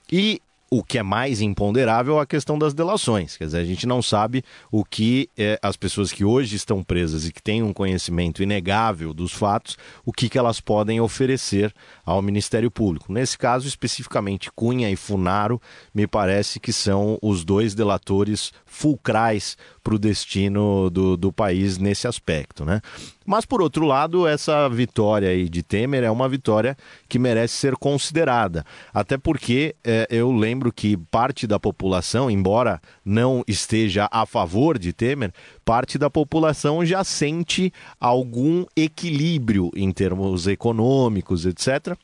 E 0.09 0.41
o 0.71 0.83
que 0.83 0.97
é 0.97 1.03
mais 1.03 1.41
imponderável 1.41 2.19
é 2.19 2.21
a 2.21 2.25
questão 2.25 2.57
das 2.57 2.73
delações. 2.73 3.35
Quer 3.35 3.45
dizer, 3.45 3.59
a 3.59 3.65
gente 3.65 3.87
não 3.87 4.01
sabe 4.01 4.43
o 4.71 4.83
que 4.85 5.29
é, 5.37 5.59
as 5.61 5.75
pessoas 5.75 6.11
que 6.11 6.23
hoje 6.23 6.55
estão 6.55 6.83
presas 6.83 7.25
e 7.25 7.31
que 7.31 7.41
têm 7.41 7.63
um 7.63 7.73
conhecimento 7.73 8.43
inegável 8.43 9.13
dos 9.13 9.31
fatos, 9.31 9.77
o 10.05 10.11
que, 10.11 10.29
que 10.29 10.37
elas 10.37 10.59
podem 10.61 11.01
oferecer 11.01 11.73
ao 12.05 12.21
Ministério 12.21 12.69
Público. 12.69 13.11
Nesse 13.11 13.37
caso, 13.37 13.67
especificamente, 13.67 14.51
Cunha 14.51 14.89
e 14.89 14.95
Funaro, 14.95 15.61
me 15.93 16.05
parece 16.05 16.59
que 16.59 16.71
são 16.71 17.17
os 17.21 17.43
dois 17.43 17.73
delatores 17.73 18.51
fulcrais 18.65 19.57
para 19.83 19.95
o 19.95 19.99
destino 19.99 20.89
do, 20.89 21.17
do 21.17 21.33
país 21.33 21.77
nesse 21.77 22.07
aspecto, 22.07 22.63
né? 22.63 22.81
Mas, 23.29 23.45
por 23.45 23.61
outro 23.61 23.85
lado, 23.85 24.25
essa 24.25 24.67
vitória 24.67 25.29
aí 25.29 25.47
de 25.47 25.61
Temer 25.61 26.03
é 26.03 26.09
uma 26.09 26.27
vitória 26.27 26.75
que 27.07 27.19
merece 27.19 27.53
ser 27.53 27.75
considerada. 27.75 28.65
Até 28.91 29.19
porque 29.19 29.75
é, 29.83 30.07
eu 30.09 30.31
lembro 30.31 30.73
que 30.73 30.97
parte 30.97 31.45
da 31.45 31.59
população, 31.59 32.31
embora 32.31 32.81
não 33.05 33.43
esteja 33.47 34.09
a 34.11 34.25
favor 34.25 34.79
de 34.79 34.91
Temer, 34.91 35.31
parte 35.63 35.95
da 35.99 36.09
população 36.09 36.83
já 36.83 37.03
sente 37.03 37.71
algum 37.99 38.65
equilíbrio 38.75 39.69
em 39.75 39.91
termos 39.91 40.47
econômicos, 40.47 41.45
etc 41.45 41.95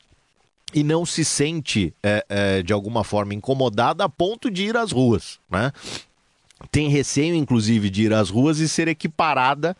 e 0.74 0.84
não 0.84 1.06
se 1.06 1.24
sente 1.24 1.92
é, 2.02 2.24
é, 2.28 2.62
de 2.62 2.72
alguma 2.72 3.02
forma 3.02 3.34
incomodada 3.34 4.04
a 4.04 4.08
ponto 4.08 4.50
de 4.50 4.64
ir 4.64 4.76
às 4.76 4.92
ruas, 4.92 5.38
né? 5.50 5.72
Tem 6.70 6.88
receio, 6.88 7.34
inclusive, 7.34 7.90
de 7.90 8.04
ir 8.04 8.12
às 8.14 8.30
ruas 8.30 8.58
e 8.58 8.68
ser 8.68 8.88
equiparada 8.88 9.76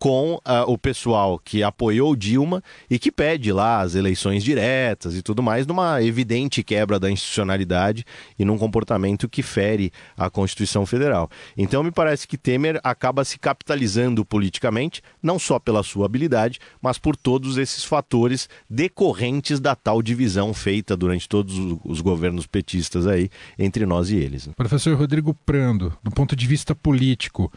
com 0.00 0.36
uh, 0.36 0.40
o 0.66 0.78
pessoal 0.78 1.38
que 1.38 1.62
apoiou 1.62 2.16
Dilma 2.16 2.64
e 2.88 2.98
que 2.98 3.12
pede 3.12 3.52
lá 3.52 3.82
as 3.82 3.94
eleições 3.94 4.42
diretas 4.42 5.14
e 5.14 5.20
tudo 5.20 5.42
mais, 5.42 5.66
numa 5.66 6.02
evidente 6.02 6.62
quebra 6.62 6.98
da 6.98 7.10
institucionalidade 7.10 8.06
e 8.38 8.44
num 8.44 8.56
comportamento 8.56 9.28
que 9.28 9.42
fere 9.42 9.92
a 10.16 10.30
Constituição 10.30 10.86
Federal. 10.86 11.28
Então, 11.54 11.82
me 11.82 11.90
parece 11.90 12.26
que 12.26 12.38
Temer 12.38 12.80
acaba 12.82 13.26
se 13.26 13.38
capitalizando 13.38 14.24
politicamente, 14.24 15.02
não 15.22 15.38
só 15.38 15.58
pela 15.58 15.82
sua 15.82 16.06
habilidade, 16.06 16.58
mas 16.80 16.96
por 16.96 17.14
todos 17.14 17.58
esses 17.58 17.84
fatores 17.84 18.48
decorrentes 18.70 19.60
da 19.60 19.76
tal 19.76 20.00
divisão 20.00 20.54
feita 20.54 20.96
durante 20.96 21.28
todos 21.28 21.54
os 21.84 22.00
governos 22.00 22.46
petistas 22.46 23.06
aí 23.06 23.28
entre 23.58 23.84
nós 23.84 24.08
e 24.08 24.16
eles. 24.16 24.48
Professor 24.56 24.96
Rodrigo 24.96 25.34
Prando, 25.44 25.92
do 26.02 26.10
ponto 26.10 26.34
de 26.34 26.46
vista 26.46 26.74
político, 26.74 27.52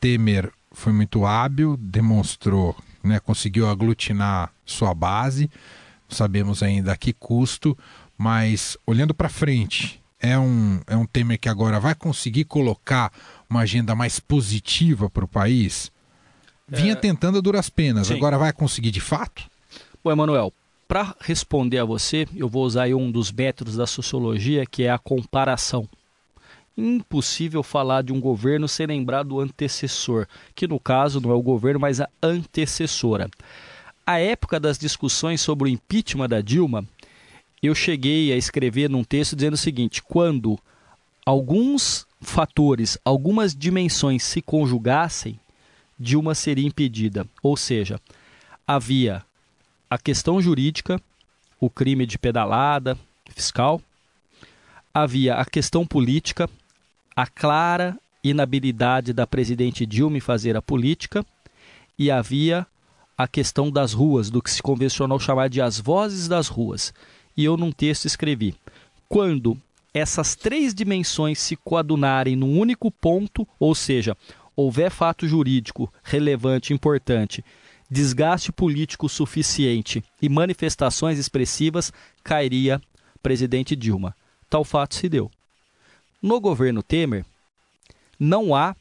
Temer 0.00 0.52
foi 0.72 0.92
muito 0.92 1.24
hábil, 1.24 1.76
demonstrou, 1.76 2.76
né, 3.02 3.20
conseguiu 3.20 3.68
aglutinar 3.68 4.52
sua 4.64 4.94
base. 4.94 5.50
Sabemos 6.08 6.62
ainda 6.62 6.92
a 6.92 6.96
que 6.96 7.12
custo, 7.12 7.76
mas 8.16 8.76
olhando 8.86 9.12
para 9.14 9.28
frente, 9.28 10.02
é 10.20 10.38
um, 10.38 10.80
é 10.86 10.96
um 10.96 11.06
Temer 11.06 11.38
que 11.38 11.48
agora 11.48 11.78
vai 11.78 11.94
conseguir 11.94 12.44
colocar 12.44 13.12
uma 13.48 13.60
agenda 13.60 13.94
mais 13.94 14.18
positiva 14.18 15.08
para 15.08 15.24
o 15.24 15.28
país? 15.28 15.92
Vinha 16.66 16.92
é... 16.92 16.96
tentando 16.96 17.38
a 17.38 17.40
duras 17.40 17.70
penas, 17.70 18.08
Sim. 18.08 18.14
agora 18.14 18.38
vai 18.38 18.52
conseguir 18.52 18.90
de 18.90 19.00
fato? 19.00 19.44
Bom, 20.02 20.10
Emanuel, 20.10 20.52
para 20.86 21.14
responder 21.20 21.78
a 21.78 21.84
você, 21.84 22.26
eu 22.34 22.48
vou 22.48 22.64
usar 22.64 22.88
um 22.88 23.10
dos 23.10 23.30
métodos 23.30 23.76
da 23.76 23.86
sociologia, 23.86 24.64
que 24.64 24.84
é 24.84 24.90
a 24.90 24.98
comparação 24.98 25.88
impossível 26.78 27.62
falar 27.62 28.02
de 28.02 28.12
um 28.12 28.20
governo 28.20 28.68
sem 28.68 28.86
lembrar 28.86 29.24
do 29.24 29.40
antecessor, 29.40 30.28
que 30.54 30.68
no 30.68 30.78
caso 30.78 31.20
não 31.20 31.32
é 31.32 31.34
o 31.34 31.42
governo, 31.42 31.80
mas 31.80 32.00
a 32.00 32.08
antecessora. 32.22 33.28
A 34.06 34.20
época 34.20 34.60
das 34.60 34.78
discussões 34.78 35.40
sobre 35.40 35.68
o 35.68 35.72
impeachment 35.72 36.28
da 36.28 36.40
Dilma, 36.40 36.86
eu 37.60 37.74
cheguei 37.74 38.32
a 38.32 38.36
escrever 38.36 38.88
num 38.88 39.02
texto 39.02 39.34
dizendo 39.34 39.54
o 39.54 39.58
seguinte: 39.58 40.00
quando 40.02 40.58
alguns 41.26 42.06
fatores, 42.20 42.96
algumas 43.04 43.54
dimensões 43.54 44.22
se 44.22 44.40
conjugassem, 44.40 45.38
Dilma 45.98 46.34
seria 46.34 46.66
impedida. 46.66 47.26
Ou 47.42 47.56
seja, 47.56 48.00
havia 48.64 49.22
a 49.90 49.98
questão 49.98 50.40
jurídica, 50.40 51.00
o 51.60 51.68
crime 51.68 52.06
de 52.06 52.16
pedalada 52.18 52.96
fiscal, 53.34 53.82
havia 54.94 55.34
a 55.34 55.44
questão 55.44 55.86
política, 55.86 56.48
a 57.18 57.26
clara 57.26 57.98
inabilidade 58.22 59.12
da 59.12 59.26
presidente 59.26 59.84
Dilma 59.84 60.18
em 60.18 60.20
fazer 60.20 60.56
a 60.56 60.62
política 60.62 61.26
e 61.98 62.12
havia 62.12 62.64
a 63.16 63.26
questão 63.26 63.72
das 63.72 63.92
ruas, 63.92 64.30
do 64.30 64.40
que 64.40 64.48
se 64.48 64.62
convencionou 64.62 65.18
chamar 65.18 65.48
de 65.48 65.60
as 65.60 65.80
vozes 65.80 66.28
das 66.28 66.46
ruas. 66.46 66.94
E 67.36 67.44
eu, 67.44 67.56
num 67.56 67.72
texto, 67.72 68.04
escrevi: 68.04 68.54
quando 69.08 69.60
essas 69.92 70.36
três 70.36 70.72
dimensões 70.72 71.40
se 71.40 71.56
coadunarem 71.56 72.36
num 72.36 72.56
único 72.56 72.88
ponto, 72.88 73.44
ou 73.58 73.74
seja, 73.74 74.16
houver 74.54 74.88
fato 74.88 75.26
jurídico 75.26 75.92
relevante, 76.04 76.72
importante, 76.72 77.44
desgaste 77.90 78.52
político 78.52 79.08
suficiente 79.08 80.04
e 80.22 80.28
manifestações 80.28 81.18
expressivas, 81.18 81.92
cairia 82.22 82.80
presidente 83.20 83.74
Dilma. 83.74 84.14
Tal 84.48 84.62
fato 84.62 84.94
se 84.94 85.08
deu. 85.08 85.28
No 86.20 86.40
governo 86.40 86.82
Temer, 86.82 87.24
não 88.18 88.54
há 88.54 88.74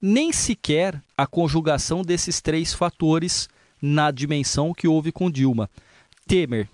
nem 0.00 0.32
sequer 0.32 1.02
a 1.16 1.26
conjugação 1.26 2.02
desses 2.02 2.40
três 2.40 2.74
fatores 2.74 3.48
na 3.80 4.10
dimensão 4.10 4.74
que 4.74 4.86
houve 4.86 5.10
com 5.10 5.30
Dilma. 5.30 5.70
Temer 6.26 6.68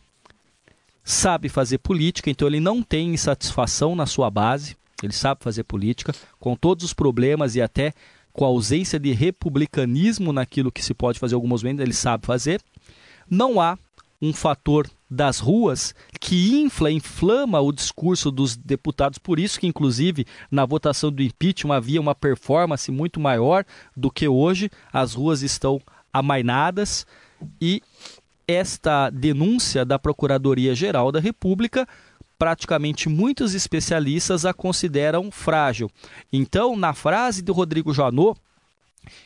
sabe 1.05 1.49
fazer 1.49 1.79
política, 1.79 2.29
então 2.29 2.49
ele 2.49 2.61
não 2.61 2.83
tem 2.83 3.15
insatisfação 3.15 3.95
na 3.95 4.07
sua 4.07 4.31
base, 4.31 4.77
ele 5.03 5.13
sabe 5.13 5.43
fazer 5.43 5.65
política, 5.65 6.15
com 6.39 6.55
todos 6.57 6.85
os 6.85 6.93
problemas 6.93 7.55
e 7.55 7.63
até 7.63 7.93
com 8.33 8.45
a 8.45 8.49
ausência 8.49 8.99
de 8.99 9.13
republicanismo 9.13 10.33
naquilo 10.33 10.71
que 10.71 10.85
se 10.85 10.95
pode 10.95 11.19
fazer 11.19 11.35
alguns 11.35 11.63
momentos, 11.63 11.83
ele 11.83 11.95
sabe 11.95 12.27
fazer. 12.27 12.61
Não 13.29 13.61
há 13.61 13.79
um 14.21 14.33
fator 14.33 14.89
das 15.11 15.41
ruas 15.41 15.95
que 16.21 16.61
infla, 16.61 16.91
inflama 16.91 17.61
o 17.61 17.73
discurso 17.73 18.31
dos 18.31 18.57
deputados. 18.57 19.19
Por 19.19 19.41
isso 19.41 19.59
que, 19.59 19.67
inclusive, 19.67 20.27
na 20.51 20.65
votação 20.65 21.11
do 21.11 21.23
impeachment 21.23 21.75
havia 21.75 22.01
uma 22.01 22.15
performance 22.15 22.91
muito 22.93 23.19
maior 23.19 23.65
do 23.97 24.11
que 24.11 24.29
hoje. 24.29 24.71
As 24.93 25.15
ruas 25.15 25.43
estão 25.43 25.81
amainadas 26.13 27.07
e 27.61 27.83
esta 28.47 29.11
denúncia 29.11 29.85
da 29.85 29.99
Procuradoria-Geral 29.99 31.11
da 31.11 31.21
República 31.21 31.89
praticamente 32.39 33.07
muitos 33.09 33.55
especialistas 33.55 34.47
a 34.47 34.55
consideram 34.55 35.31
frágil. 35.31 35.91
Então, 36.33 36.75
na 36.75 36.95
frase 36.95 37.43
do 37.43 37.53
Rodrigo 37.53 37.93
Janot, 37.93 38.41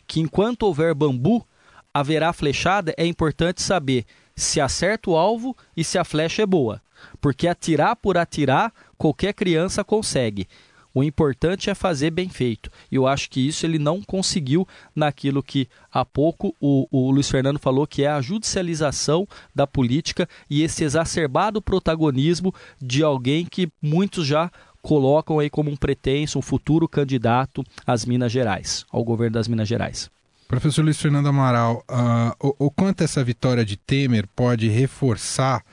que 0.06 0.20
enquanto 0.20 0.64
houver 0.64 0.94
bambu, 0.94 1.46
haverá 1.92 2.32
flechada, 2.32 2.92
é 2.96 3.06
importante 3.06 3.62
saber 3.62 4.04
se 4.36 4.60
acerta 4.60 5.10
o 5.10 5.16
alvo 5.16 5.56
e 5.76 5.84
se 5.84 5.98
a 5.98 6.04
flecha 6.04 6.42
é 6.42 6.46
boa. 6.46 6.80
Porque 7.20 7.46
atirar 7.46 7.96
por 7.96 8.16
atirar, 8.16 8.72
qualquer 8.96 9.32
criança 9.34 9.84
consegue. 9.84 10.48
O 10.94 11.02
importante 11.02 11.68
é 11.68 11.74
fazer 11.74 12.10
bem 12.10 12.28
feito. 12.28 12.70
E 12.90 12.94
eu 12.94 13.06
acho 13.06 13.28
que 13.28 13.44
isso 13.44 13.66
ele 13.66 13.80
não 13.80 14.00
conseguiu 14.00 14.66
naquilo 14.94 15.42
que 15.42 15.68
há 15.92 16.04
pouco 16.04 16.54
o, 16.60 16.86
o 16.88 17.10
Luiz 17.10 17.28
Fernando 17.28 17.58
falou, 17.58 17.84
que 17.84 18.04
é 18.04 18.08
a 18.08 18.20
judicialização 18.20 19.26
da 19.52 19.66
política 19.66 20.28
e 20.48 20.62
esse 20.62 20.84
exacerbado 20.84 21.60
protagonismo 21.60 22.54
de 22.80 23.02
alguém 23.02 23.44
que 23.44 23.68
muitos 23.82 24.24
já 24.24 24.48
colocam 24.80 25.40
aí 25.40 25.50
como 25.50 25.68
um 25.68 25.76
pretenso, 25.76 26.38
um 26.38 26.42
futuro 26.42 26.86
candidato 26.86 27.64
às 27.84 28.04
Minas 28.04 28.30
Gerais, 28.30 28.86
ao 28.92 29.02
governo 29.02 29.34
das 29.34 29.48
Minas 29.48 29.66
Gerais. 29.66 30.08
Professor 30.54 30.84
Luiz 30.84 31.00
Fernando 31.00 31.26
Amaral, 31.26 31.84
uh, 31.90 32.54
o, 32.60 32.66
o 32.66 32.70
quanto 32.70 33.02
essa 33.02 33.24
vitória 33.24 33.64
de 33.64 33.76
Temer 33.76 34.28
pode 34.36 34.68
reforçar 34.68 35.64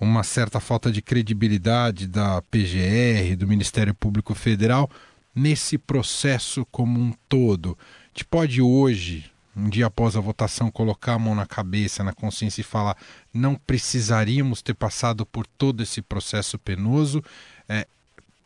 uma 0.00 0.22
certa 0.22 0.58
falta 0.58 0.90
de 0.90 1.02
credibilidade 1.02 2.06
da 2.06 2.40
PGR, 2.50 3.36
do 3.36 3.46
Ministério 3.46 3.92
Público 3.92 4.34
Federal, 4.34 4.90
nesse 5.34 5.76
processo 5.76 6.66
como 6.70 6.98
um 6.98 7.12
todo? 7.28 7.76
Gente 8.06 8.24
pode 8.24 8.62
hoje, 8.62 9.30
um 9.54 9.68
dia 9.68 9.84
após 9.84 10.16
a 10.16 10.20
votação, 10.20 10.70
colocar 10.70 11.12
a 11.12 11.18
mão 11.18 11.34
na 11.34 11.44
cabeça, 11.44 12.02
na 12.02 12.14
consciência 12.14 12.62
e 12.62 12.64
falar: 12.64 12.96
não 13.34 13.54
precisaríamos 13.54 14.62
ter 14.62 14.74
passado 14.74 15.26
por 15.26 15.46
todo 15.46 15.82
esse 15.82 16.00
processo 16.00 16.58
penoso. 16.58 17.22
É, 17.68 17.86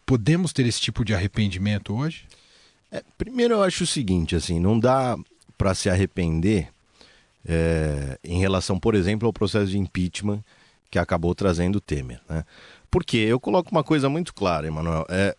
podemos 0.05 0.53
ter 0.53 0.67
esse 0.67 0.81
tipo 0.81 1.05
de 1.05 1.15
arrependimento 1.15 1.95
hoje? 1.95 2.27
É, 2.91 3.05
primeiro, 3.17 3.55
eu 3.55 3.63
acho 3.63 3.85
o 3.85 3.87
seguinte: 3.87 4.35
assim, 4.35 4.59
não 4.59 4.77
dá 4.77 5.17
para 5.61 5.75
se 5.75 5.91
arrepender 5.91 6.73
é, 7.47 8.19
em 8.25 8.41
relação, 8.41 8.81
por 8.81 8.95
exemplo, 8.95 9.27
ao 9.27 9.33
processo 9.33 9.71
de 9.71 9.77
impeachment 9.77 10.43
que 10.91 10.99
acabou 10.99 11.35
trazendo 11.35 11.77
o 11.77 11.81
Temer. 11.83 12.19
Né? 12.27 12.47
Porque 12.91 13.19
eu 13.19 13.39
coloco 13.39 13.71
uma 13.71 13.85
coisa 13.85 14.09
muito 14.09 14.33
clara, 14.33 14.67
Emanuel. 14.67 15.05
É, 15.11 15.37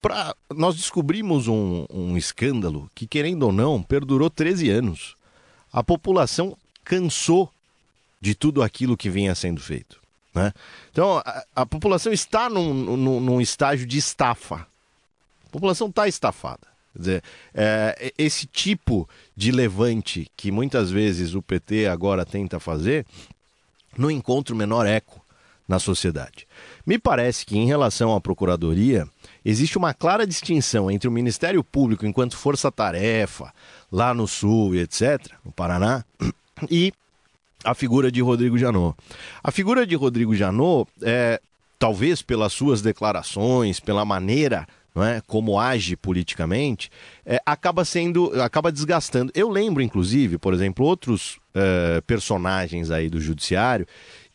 pra, 0.00 0.34
nós 0.56 0.74
descobrimos 0.74 1.48
um, 1.48 1.84
um 1.92 2.16
escândalo 2.16 2.90
que, 2.94 3.06
querendo 3.06 3.42
ou 3.42 3.52
não, 3.52 3.82
perdurou 3.82 4.30
13 4.30 4.70
anos. 4.70 5.14
A 5.70 5.84
população 5.84 6.56
cansou 6.82 7.52
de 8.22 8.34
tudo 8.34 8.62
aquilo 8.62 8.96
que 8.96 9.10
vinha 9.10 9.34
sendo 9.34 9.60
feito. 9.60 10.00
Né? 10.34 10.50
Então, 10.90 11.18
a, 11.18 11.44
a 11.56 11.66
população 11.66 12.10
está 12.10 12.48
num, 12.48 12.72
num, 12.72 13.20
num, 13.20 13.38
estágio 13.38 13.86
de 13.86 13.98
estafa. 13.98 14.66
A 15.46 15.50
população 15.52 15.88
está 15.88 16.08
estafada. 16.08 16.70
Quer 16.92 16.98
dizer, 16.98 17.22
é, 17.54 18.12
esse 18.18 18.46
tipo 18.46 19.08
de 19.36 19.52
levante 19.52 20.30
que 20.36 20.50
muitas 20.50 20.90
vezes 20.90 21.34
o 21.34 21.42
PT 21.42 21.86
agora 21.86 22.26
tenta 22.26 22.58
fazer 22.58 23.06
não 23.96 24.10
encontra 24.10 24.54
o 24.54 24.58
menor 24.58 24.86
eco 24.86 25.20
na 25.70 25.78
sociedade. 25.78 26.48
Me 26.84 26.98
parece 26.98 27.46
que, 27.46 27.56
em 27.56 27.66
relação 27.66 28.14
à 28.14 28.20
Procuradoria, 28.20 29.06
existe 29.44 29.78
uma 29.78 29.94
clara 29.94 30.26
distinção 30.26 30.90
entre 30.90 31.08
o 31.08 31.12
Ministério 31.12 31.62
Público 31.62 32.04
enquanto 32.04 32.36
força-tarefa, 32.36 33.52
lá 33.90 34.12
no 34.12 34.26
Sul 34.26 34.74
e 34.74 34.80
etc., 34.80 35.32
no 35.44 35.52
Paraná, 35.52 36.04
e 36.68 36.92
a 37.62 37.72
figura 37.72 38.10
de 38.10 38.20
Rodrigo 38.20 38.58
Janot. 38.58 38.96
A 39.44 39.52
figura 39.52 39.86
de 39.86 39.94
Rodrigo 39.94 40.34
Janot, 40.34 40.90
é, 41.02 41.40
talvez 41.78 42.20
pelas 42.20 42.52
suas 42.52 42.82
declarações, 42.82 43.78
pela 43.78 44.04
maneira 44.04 44.66
não 44.94 45.04
é, 45.04 45.20
como 45.26 45.58
age 45.58 45.96
politicamente, 45.96 46.90
é, 47.24 47.40
acaba 47.46 47.84
sendo, 47.84 48.32
acaba 48.42 48.72
desgastando. 48.72 49.32
Eu 49.34 49.48
lembro, 49.48 49.82
inclusive, 49.82 50.38
por 50.38 50.52
exemplo, 50.52 50.84
outros 50.84 51.38
é, 51.54 52.00
personagens 52.02 52.90
aí 52.90 53.08
do 53.08 53.20
judiciário 53.20 53.86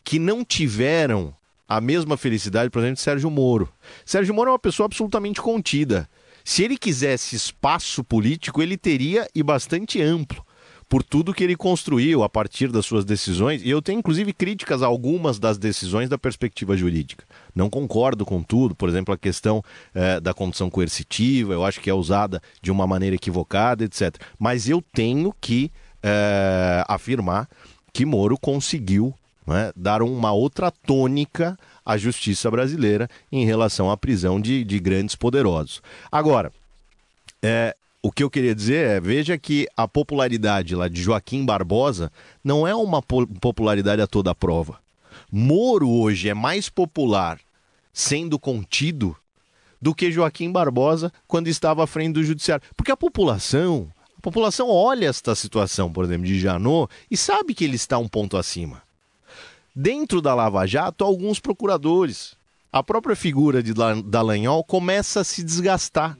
que 0.03 0.19
não 0.19 0.43
tiveram 0.45 1.33
a 1.67 1.81
mesma 1.81 2.15
felicidade, 2.15 2.69
por 2.69 2.79
exemplo, 2.79 2.95
de 2.95 3.01
Sérgio 3.01 3.29
Moro. 3.29 3.71
Sérgio 4.05 4.33
Moro 4.33 4.49
é 4.49 4.53
uma 4.53 4.59
pessoa 4.59 4.85
absolutamente 4.85 5.41
contida. 5.41 6.07
Se 6.43 6.63
ele 6.63 6.77
quisesse 6.77 7.35
espaço 7.35 8.03
político, 8.03 8.61
ele 8.61 8.77
teria 8.77 9.27
e 9.33 9.41
bastante 9.41 9.99
amplo 9.99 10.45
por 10.87 11.03
tudo 11.03 11.33
que 11.33 11.43
ele 11.43 11.55
construiu 11.55 12.23
a 12.23 12.29
partir 12.29 12.71
das 12.71 12.85
suas 12.85 13.03
decisões. 13.03 13.61
E 13.63 13.69
eu 13.69 13.81
tenho, 13.81 13.99
inclusive, 13.99 14.33
críticas 14.33 14.81
a 14.81 14.85
algumas 14.85 15.39
das 15.39 15.57
decisões 15.57 16.09
da 16.09 16.17
perspectiva 16.17 16.77
jurídica. 16.77 17.25
Não 17.53 17.69
concordo 17.69 18.25
com 18.25 18.43
tudo, 18.43 18.75
por 18.75 18.87
exemplo, 18.87 19.13
a 19.13 19.17
questão 19.17 19.63
eh, 19.93 20.19
da 20.19 20.33
condição 20.33 20.69
coercitiva, 20.69 21.53
eu 21.53 21.65
acho 21.65 21.81
que 21.81 21.89
é 21.89 21.93
usada 21.93 22.41
de 22.61 22.71
uma 22.71 22.85
maneira 22.85 23.15
equivocada, 23.15 23.83
etc. 23.83 24.15
Mas 24.37 24.69
eu 24.69 24.83
tenho 24.93 25.33
que 25.41 25.71
eh, 26.03 26.83
afirmar 26.87 27.49
que 27.91 28.05
Moro 28.05 28.37
conseguiu 28.37 29.13
né, 29.47 29.71
dar 29.75 30.01
uma 30.01 30.31
outra 30.31 30.69
tônica 30.69 31.57
à 31.85 31.97
justiça 31.97 32.49
brasileira 32.49 33.07
em 33.31 33.45
relação 33.45 33.89
à 33.89 33.97
prisão 33.97 34.39
de, 34.39 34.63
de 34.63 34.79
grandes 34.79 35.15
poderosos. 35.15 35.81
Agora, 36.11 36.51
é, 37.41 37.75
o 38.05 38.11
que 38.11 38.23
eu 38.23 38.29
queria 38.29 38.53
dizer 38.53 38.87
é, 38.87 38.99
veja 38.99 39.35
que 39.35 39.67
a 39.75 39.87
popularidade 39.87 40.75
lá 40.75 40.87
de 40.87 41.01
Joaquim 41.01 41.43
Barbosa 41.43 42.11
não 42.43 42.67
é 42.67 42.75
uma 42.75 43.01
popularidade 43.01 43.99
a 43.99 44.05
toda 44.05 44.29
a 44.29 44.35
prova. 44.35 44.79
Moro 45.31 45.89
hoje 45.89 46.29
é 46.29 46.35
mais 46.35 46.69
popular 46.69 47.39
sendo 47.91 48.37
contido 48.37 49.17
do 49.81 49.95
que 49.95 50.11
Joaquim 50.11 50.51
Barbosa 50.51 51.11
quando 51.27 51.47
estava 51.47 51.83
à 51.83 51.87
frente 51.87 52.13
do 52.13 52.23
judiciário. 52.23 52.63
Porque 52.77 52.91
a 52.91 52.95
população, 52.95 53.89
a 54.15 54.21
população 54.21 54.69
olha 54.69 55.07
esta 55.07 55.33
situação, 55.33 55.91
por 55.91 56.05
exemplo, 56.05 56.27
de 56.27 56.39
Janot 56.39 56.93
e 57.09 57.17
sabe 57.17 57.55
que 57.55 57.63
ele 57.63 57.75
está 57.75 57.97
um 57.97 58.07
ponto 58.07 58.37
acima. 58.37 58.83
Dentro 59.75 60.21
da 60.21 60.35
Lava 60.35 60.67
Jato, 60.67 61.03
alguns 61.03 61.39
procuradores, 61.39 62.37
a 62.71 62.83
própria 62.83 63.15
figura 63.15 63.63
de 63.63 63.73
Dallagnol 63.73 64.63
começa 64.63 65.21
a 65.21 65.23
se 65.23 65.43
desgastar. 65.43 66.15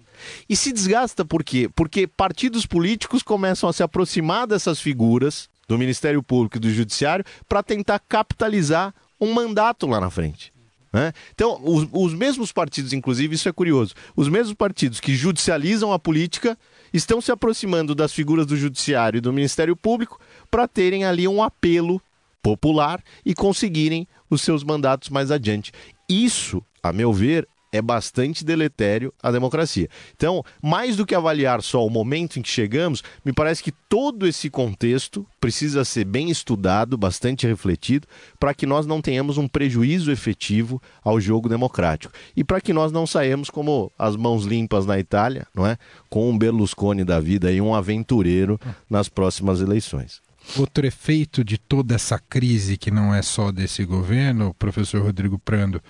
E 0.50 0.56
se 0.56 0.72
desgasta 0.72 1.26
por 1.26 1.44
quê? 1.44 1.70
Porque 1.76 2.08
partidos 2.08 2.66
políticos 2.66 3.24
começam 3.24 3.70
a 3.70 3.74
se 3.74 3.84
aproximar 3.84 4.48
dessas 4.48 4.80
figuras 4.80 5.50
do 5.68 5.78
Ministério 5.78 6.22
Público 6.22 6.58
e 6.58 6.60
do 6.60 6.70
Judiciário 6.70 7.26
para 7.48 7.64
tentar 7.64 8.00
capitalizar 8.00 8.94
um 9.20 9.34
mandato 9.34 9.88
lá 9.88 10.00
na 10.00 10.10
frente. 10.10 10.54
Né? 10.96 11.12
Então, 11.34 11.60
os, 11.62 11.88
os 11.92 12.14
mesmos 12.14 12.52
partidos, 12.52 12.94
inclusive, 12.94 13.36
isso 13.36 13.50
é 13.50 13.52
curioso, 13.52 13.94
os 14.16 14.30
mesmos 14.30 14.54
partidos 14.54 15.02
que 15.02 15.14
judicializam 15.14 15.92
a 15.92 16.00
política 16.00 16.58
estão 16.94 17.20
se 17.20 17.32
aproximando 17.32 17.94
das 17.94 18.14
figuras 18.14 18.46
do 18.46 18.56
Judiciário 18.56 19.18
e 19.18 19.22
do 19.22 19.34
Ministério 19.34 19.76
Público 19.76 20.20
para 20.50 20.68
terem 20.68 21.04
ali 21.04 21.28
um 21.28 21.44
apelo 21.44 22.02
popular 22.42 23.04
e 23.26 23.34
conseguirem 23.34 24.08
os 24.30 24.42
seus 24.42 24.64
mandatos 24.64 25.10
mais 25.10 25.32
adiante. 25.32 25.74
Isso, 26.08 26.64
a 26.82 26.94
meu 26.94 27.12
ver, 27.12 27.48
é 27.72 27.82
bastante 27.82 28.44
deletério 28.44 29.14
à 29.22 29.32
democracia. 29.32 29.90
Então, 30.16 30.44
mais 30.62 30.96
do 30.96 31.06
que 31.06 31.16
avaliar 31.16 31.62
só 31.62 31.86
o 31.86 31.90
momento 31.90 32.40
em 32.40 32.42
que 32.42 32.50
chegamos, 32.50 33.04
me 33.24 33.34
parece 33.34 33.62
que 33.62 33.72
todo 33.72 34.26
esse 34.26 34.50
contexto 34.50 35.26
precisa 35.40 35.84
ser 35.84 36.06
bem 36.06 36.30
estudado, 36.30 36.98
bastante 36.98 37.46
refletido, 37.46 38.08
para 38.40 38.54
que 38.54 38.66
nós 38.66 38.86
não 38.86 39.02
tenhamos 39.02 39.38
um 39.38 39.48
prejuízo 39.48 40.12
efetivo 40.12 40.82
ao 41.04 41.20
jogo 41.20 41.50
democrático. 41.50 42.14
E 42.36 42.44
para 42.44 42.62
que 42.62 42.74
nós 42.74 42.92
não 42.92 43.06
saímos 43.06 43.50
como 43.50 43.92
as 43.98 44.16
mãos 44.16 44.46
limpas 44.46 44.86
na 44.86 45.00
Itália, 45.00 45.46
não 45.54 45.66
é? 45.66 45.78
Com 46.10 46.30
um 46.30 46.38
Berlusconi 46.38 47.04
da 47.04 47.20
vida 47.20 47.52
e 47.52 47.62
um 47.62 47.76
aventureiro 47.76 48.60
nas 48.90 49.10
próximas 49.10 49.62
eleições. 49.62 50.22
Outro 50.58 50.86
efeito 50.86 51.44
de 51.44 51.58
toda 51.58 51.96
essa 51.96 52.20
crise, 52.20 52.78
que 52.78 52.92
não 52.92 53.14
é 53.14 53.22
só 53.22 53.52
desse 53.52 53.84
governo, 53.84 54.54
professor 54.54 55.02
Rodrigo 55.02 55.40
Prando, 55.40 55.82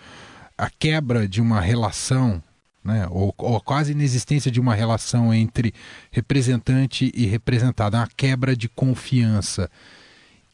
a 0.57 0.69
quebra 0.69 1.27
de 1.27 1.41
uma 1.41 1.59
relação, 1.59 2.41
né, 2.83 3.07
ou, 3.09 3.33
ou 3.37 3.59
quase 3.61 3.91
inexistência 3.91 4.51
de 4.51 4.59
uma 4.59 4.75
relação 4.75 5.33
entre 5.33 5.73
representante 6.11 7.11
e 7.13 7.25
representado, 7.25 7.97
uma 7.97 8.07
quebra 8.15 8.55
de 8.55 8.69
confiança. 8.69 9.69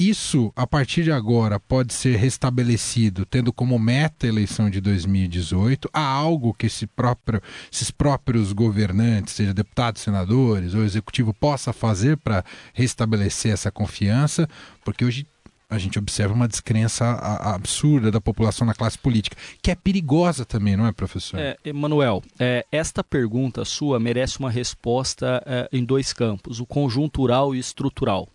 Isso, 0.02 0.52
a 0.56 0.66
partir 0.66 1.04
de 1.04 1.12
agora, 1.12 1.60
pode 1.60 1.94
ser 1.94 2.16
restabelecido, 2.18 3.24
tendo 3.24 3.54
como 3.54 3.78
meta 3.78 4.26
a 4.26 4.30
eleição 4.30 4.68
de 4.68 4.82
2018. 4.82 5.88
Há 5.94 6.04
algo 6.04 6.56
que 6.56 6.66
esse 6.66 6.88
próprio, 6.88 7.40
esses 7.72 7.92
próprios 7.92 8.52
governantes, 8.52 9.36
seja 9.36 9.54
deputados, 9.54 10.02
senadores 10.02 10.74
ou 10.74 10.84
executivo, 10.84 11.36
possa 11.36 11.72
fazer 11.72 12.18
para 12.18 12.44
restabelecer 12.74 13.54
essa 13.54 13.70
confiança? 13.70 14.50
Porque 14.84 15.06
hoje 15.06 15.28
a 15.72 15.78
gente 15.78 15.98
observa 15.98 16.34
uma 16.34 16.50
descrença 16.50 17.06
absurda 17.40 18.12
da 18.12 18.20
população 18.20 18.68
na 18.68 18.74
classe 18.74 18.98
política, 18.98 19.38
que 19.62 19.72
é 19.72 19.76
perigosa 19.76 20.44
também, 20.44 20.76
não 20.76 20.86
é, 20.86 20.92
professor? 20.92 21.40
É, 21.40 21.58
Emanuel, 21.64 22.22
é, 22.38 22.66
esta 22.70 23.02
pergunta 23.02 23.64
sua 23.64 23.98
merece 23.98 24.38
uma 24.38 24.52
resposta 24.52 25.42
é, 25.46 25.70
em 25.72 25.86
dois 25.86 26.12
campos, 26.12 26.60
o 26.60 26.66
conjuntural 26.66 27.56
e 27.56 27.60
estrutural. 27.60 28.28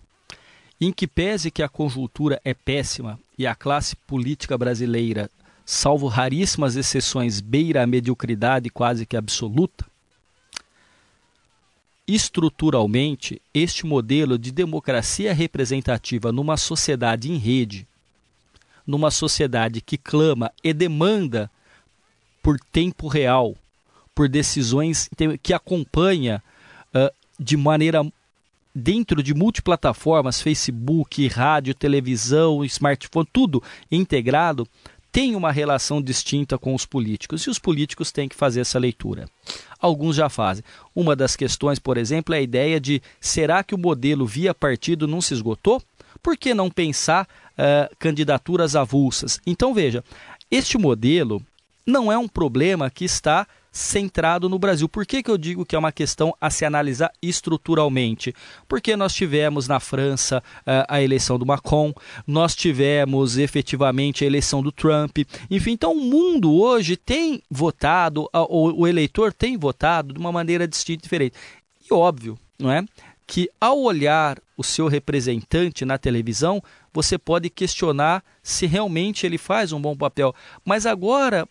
Em 0.81 0.91
que 0.91 1.07
pese 1.07 1.51
que 1.51 1.63
a 1.63 1.69
conjuntura 1.69 2.41
é 2.43 2.55
péssima 2.55 3.19
e 3.39 3.47
a 3.47 3.55
classe 3.55 3.95
política 3.95 4.57
brasileira, 4.57 5.31
salvo 5.63 6.07
raríssimas 6.07 6.75
exceções, 6.75 7.41
beira 7.41 7.83
a 7.83 7.87
mediocridade 7.87 8.71
quase 8.71 9.05
que 9.05 9.17
absoluta, 9.17 9.85
estruturalmente, 12.07 13.41
este 13.53 13.85
modelo 13.85 14.39
de 14.39 14.53
democracia 14.53 15.33
representativa 15.35 16.31
numa 16.31 16.57
sociedade 16.57 17.31
em 17.31 17.37
rede, 17.37 17.87
numa 18.87 19.11
sociedade 19.11 19.81
que 19.81 19.99
clama 19.99 20.53
e 20.63 20.73
demanda 20.73 21.51
por 22.43 22.61
tempo 22.61 23.09
real, 23.09 23.57
por 24.15 24.29
decisões 24.29 25.11
que 25.43 25.53
acompanha 25.53 26.43
uh, 26.95 27.13
de 27.39 27.57
maneira 27.57 28.07
dentro 28.73 29.23
de 29.23 29.35
multiplataformas, 29.35 30.41
Facebook, 30.41 31.27
rádio, 31.29 31.75
televisão, 31.75 32.65
smartphone, 32.65 33.27
tudo 33.33 33.63
integrado, 33.91 34.69
tem 35.17 35.35
uma 35.35 35.51
relação 35.51 36.03
distinta 36.03 36.59
com 36.59 36.75
os 36.75 36.85
políticos 36.85 37.41
e 37.41 37.49
os 37.49 37.59
políticos 37.59 38.13
têm 38.13 38.29
que 38.29 38.37
fazer 38.37 38.61
essa 38.61 38.79
leitura. 38.79 39.25
Alguns 39.81 40.15
já 40.15 40.29
fazem. 40.29 40.63
Uma 40.95 41.17
das 41.17 41.35
questões, 41.35 41.79
por 41.79 41.97
exemplo, 41.97 42.35
é 42.35 42.39
a 42.39 42.43
ideia 42.43 42.79
de 42.79 43.01
será 43.19 43.65
que 43.65 43.75
o 43.75 43.79
modelo 43.79 44.27
via 44.27 44.53
partido 44.53 45.09
não 45.09 45.23
se 45.23 45.33
esgotou? 45.33 45.83
Por 46.23 46.37
que 46.37 46.53
não 46.53 46.71
pensar 46.71 47.27
uh, 47.53 47.97
candidaturas 47.99 48.77
avulsas? 48.77 49.41
Então 49.47 49.73
veja, 49.73 50.05
este 50.51 50.77
modelo 50.77 51.41
não 51.87 52.13
é 52.13 52.19
um 52.19 52.29
problema 52.29 52.91
que 52.91 53.07
está 53.07 53.47
centrado 53.77 54.49
no 54.49 54.59
Brasil. 54.59 54.89
Por 54.89 55.05
que, 55.05 55.23
que 55.23 55.31
eu 55.31 55.37
digo 55.37 55.65
que 55.65 55.77
é 55.77 55.79
uma 55.79 55.93
questão 55.93 56.35
a 56.41 56.49
se 56.49 56.65
analisar 56.65 57.13
estruturalmente? 57.21 58.35
Porque 58.67 58.97
nós 58.97 59.15
tivemos 59.15 59.69
na 59.69 59.79
França 59.79 60.43
uh, 60.61 60.87
a 60.89 61.03
eleição 61.03 61.39
do 61.39 61.45
Macron, 61.45 61.93
nós 62.27 62.55
tivemos 62.55 63.37
efetivamente 63.37 64.25
a 64.25 64.27
eleição 64.27 64.63
do 64.63 64.73
Trump, 64.73 65.19
enfim, 65.51 65.73
então 65.73 65.93
o 65.93 66.01
mundo 66.01 66.55
hoje 66.55 66.97
tem 66.97 67.43
votado, 67.51 68.29
o 68.49 68.87
eleitor 68.87 69.33
tem 69.33 69.59
votado 69.59 70.15
de 70.15 70.19
uma 70.19 70.33
maneira 70.33 70.67
distinta 70.67 71.01
e 71.01 71.03
diferente. 71.03 71.35
E 71.89 71.93
óbvio, 71.93 72.39
não 72.59 72.73
é? 72.73 72.85
Que 73.27 73.51
ao 73.61 73.81
olhar 73.81 74.39
o 74.57 74.65
seu 74.65 74.89
representante 74.89 75.85
na 75.85 75.99
televisão, 75.99 76.63
você 76.93 77.19
pode 77.19 77.51
questionar 77.51 78.25
se 78.43 78.65
realmente 78.67 79.27
ele 79.27 79.37
faz 79.37 79.73
um 79.73 79.81
bom 79.81 79.95
papel. 79.95 80.35
Mas 80.65 80.87
agora, 80.87 81.47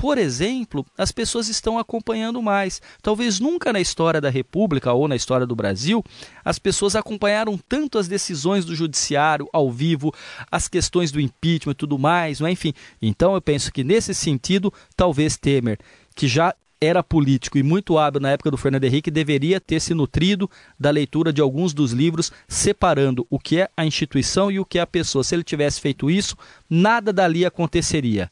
por 0.00 0.16
exemplo, 0.16 0.86
as 0.96 1.12
pessoas 1.12 1.48
estão 1.48 1.78
acompanhando 1.78 2.40
mais. 2.40 2.80
Talvez 3.02 3.38
nunca 3.38 3.70
na 3.70 3.82
história 3.82 4.18
da 4.18 4.30
República 4.30 4.94
ou 4.94 5.06
na 5.06 5.14
história 5.14 5.46
do 5.46 5.54
Brasil 5.54 6.02
as 6.42 6.58
pessoas 6.58 6.96
acompanharam 6.96 7.60
tanto 7.68 7.98
as 7.98 8.08
decisões 8.08 8.64
do 8.64 8.74
judiciário 8.74 9.46
ao 9.52 9.70
vivo, 9.70 10.10
as 10.50 10.68
questões 10.68 11.12
do 11.12 11.20
impeachment 11.20 11.72
e 11.72 11.74
tudo 11.74 11.98
mais, 11.98 12.40
não 12.40 12.46
é? 12.46 12.50
enfim. 12.50 12.72
Então 13.02 13.34
eu 13.34 13.42
penso 13.42 13.70
que 13.70 13.84
nesse 13.84 14.14
sentido, 14.14 14.72
talvez 14.96 15.36
Temer, 15.36 15.78
que 16.16 16.26
já 16.26 16.54
era 16.80 17.02
político 17.02 17.58
e 17.58 17.62
muito 17.62 17.98
hábil 17.98 18.22
na 18.22 18.30
época 18.30 18.50
do 18.50 18.56
Fernando 18.56 18.84
Henrique, 18.84 19.10
deveria 19.10 19.60
ter 19.60 19.80
se 19.80 19.92
nutrido 19.92 20.50
da 20.78 20.88
leitura 20.88 21.30
de 21.30 21.42
alguns 21.42 21.74
dos 21.74 21.92
livros, 21.92 22.32
separando 22.48 23.26
o 23.28 23.38
que 23.38 23.60
é 23.60 23.68
a 23.76 23.84
instituição 23.84 24.50
e 24.50 24.58
o 24.58 24.64
que 24.64 24.78
é 24.78 24.80
a 24.80 24.86
pessoa. 24.86 25.22
Se 25.22 25.34
ele 25.34 25.44
tivesse 25.44 25.78
feito 25.78 26.10
isso, 26.10 26.38
nada 26.70 27.12
dali 27.12 27.44
aconteceria 27.44 28.30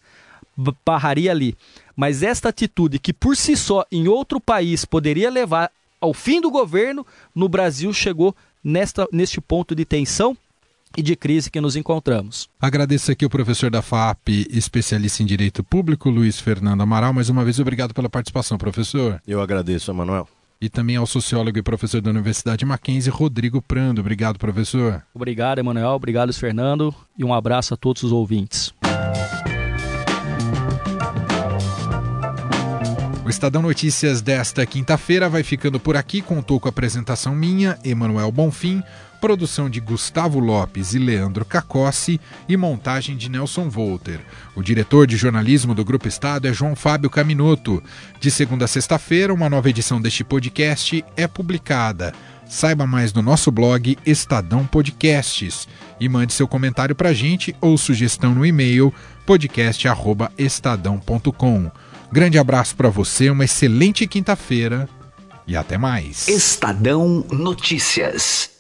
barraria 0.85 1.31
ali. 1.31 1.57
Mas 1.97 2.23
esta 2.23 2.49
atitude, 2.49 2.99
que 2.99 3.13
por 3.13 3.37
si 3.37 3.57
só 3.57 3.85
em 3.91 4.09
outro 4.09 4.41
país 4.41 4.85
poderia 4.85 5.31
levar 5.31 5.71
ao 6.01 6.15
fim 6.15 6.41
do 6.41 6.51
governo, 6.51 7.07
no 7.35 7.49
Brasil 7.49 7.93
chegou 7.93 8.35
nesta, 8.63 9.07
neste 9.13 9.41
ponto 9.41 9.75
de 9.75 9.85
tensão 9.85 10.37
e 10.97 11.03
de 11.03 11.15
crise 11.15 11.51
que 11.51 11.61
nos 11.61 11.77
encontramos. 11.77 12.49
Agradeço 12.61 13.13
aqui 13.13 13.25
o 13.25 13.31
professor 13.31 13.71
da 13.71 13.83
FAP, 13.83 14.29
especialista 14.51 15.23
em 15.23 15.27
Direito 15.27 15.63
Público, 15.63 16.09
Luiz 16.09 16.41
Fernando 16.41 16.81
Amaral. 16.81 17.13
Mais 17.13 17.29
uma 17.29 17.45
vez, 17.45 17.61
obrigado 17.61 17.93
pela 17.93 18.09
participação, 18.09 18.57
professor. 18.57 19.21
Eu 19.27 19.41
agradeço, 19.41 19.91
Emanuel. 19.91 20.27
E 20.61 20.69
também 20.69 20.97
ao 20.97 21.07
sociólogo 21.07 21.57
e 21.57 21.63
professor 21.63 22.01
da 22.01 22.11
Universidade 22.11 22.65
Mackenzie, 22.65 23.13
Rodrigo 23.13 23.63
Prando. 23.63 24.01
Obrigado, 24.01 24.39
professor. 24.39 25.05
Obrigado, 25.15 25.61
Emanuel. 25.61 25.91
Obrigado, 25.91 26.29
Luiz 26.29 26.39
Fernando. 26.39 26.93
E 27.17 27.25
um 27.25 27.33
abraço 27.33 27.75
a 27.75 27.77
todos 27.77 28.03
os 28.03 28.11
ouvintes. 28.11 28.73
O 33.29 33.31
Estadão 33.31 33.61
Notícias 33.61 34.23
desta 34.23 34.65
quinta-feira 34.65 35.29
vai 35.29 35.43
ficando 35.43 35.79
por 35.79 35.99
aqui. 35.99 36.23
Contou 36.23 36.59
com 36.59 36.67
a 36.67 36.71
apresentação 36.71 37.35
minha, 37.35 37.79
Emanuel 37.85 38.33
Bonfim, 38.33 38.83
produção 39.21 39.69
de 39.69 39.81
Gustavo 39.81 40.39
Lopes 40.39 40.95
e 40.95 40.99
Leandro 40.99 41.45
Cacossi 41.45 42.19
e 42.49 42.57
montagem 42.57 43.19
de 43.19 43.29
Nelson 43.29 43.69
Volter. 43.69 44.21
O 44.57 44.63
diretor 44.63 45.07
de 45.07 45.19
jornalismo 45.19 45.75
do 45.75 45.85
Grupo 45.85 46.09
Estado 46.09 46.49
é 46.49 46.55
João 46.55 46.75
Fábio 46.75 47.11
Caminoto. 47.11 47.83
De 48.19 48.31
segunda 48.31 48.65
a 48.65 48.69
sexta-feira, 48.69 49.35
uma 49.35 49.51
nova 49.51 49.69
edição 49.69 50.01
deste 50.01 50.25
podcast 50.25 51.05
é 51.15 51.27
publicada. 51.27 52.15
Saiba 52.47 52.87
mais 52.87 53.13
no 53.13 53.21
nosso 53.21 53.53
blog 53.53 53.99
Estadão 54.07 54.65
Podcasts 54.65 55.69
e 56.01 56.09
mande 56.09 56.33
seu 56.33 56.49
comentário 56.49 56.95
para 56.95 57.11
a 57.11 57.15
gente 57.15 57.55
ou 57.61 57.77
sugestão 57.77 58.35
no 58.35 58.47
e-mail 58.47 58.91
podcast@estadão.com. 59.27 61.71
Grande 62.11 62.39
abraço 62.39 62.75
para 62.75 62.89
você, 62.89 63.31
uma 63.31 63.45
excelente 63.45 64.07
quinta-feira 64.07 64.89
e 65.47 65.57
até 65.57 65.77
mais. 65.77 66.27
Estadão 66.29 67.25
Notícias. 67.31 68.58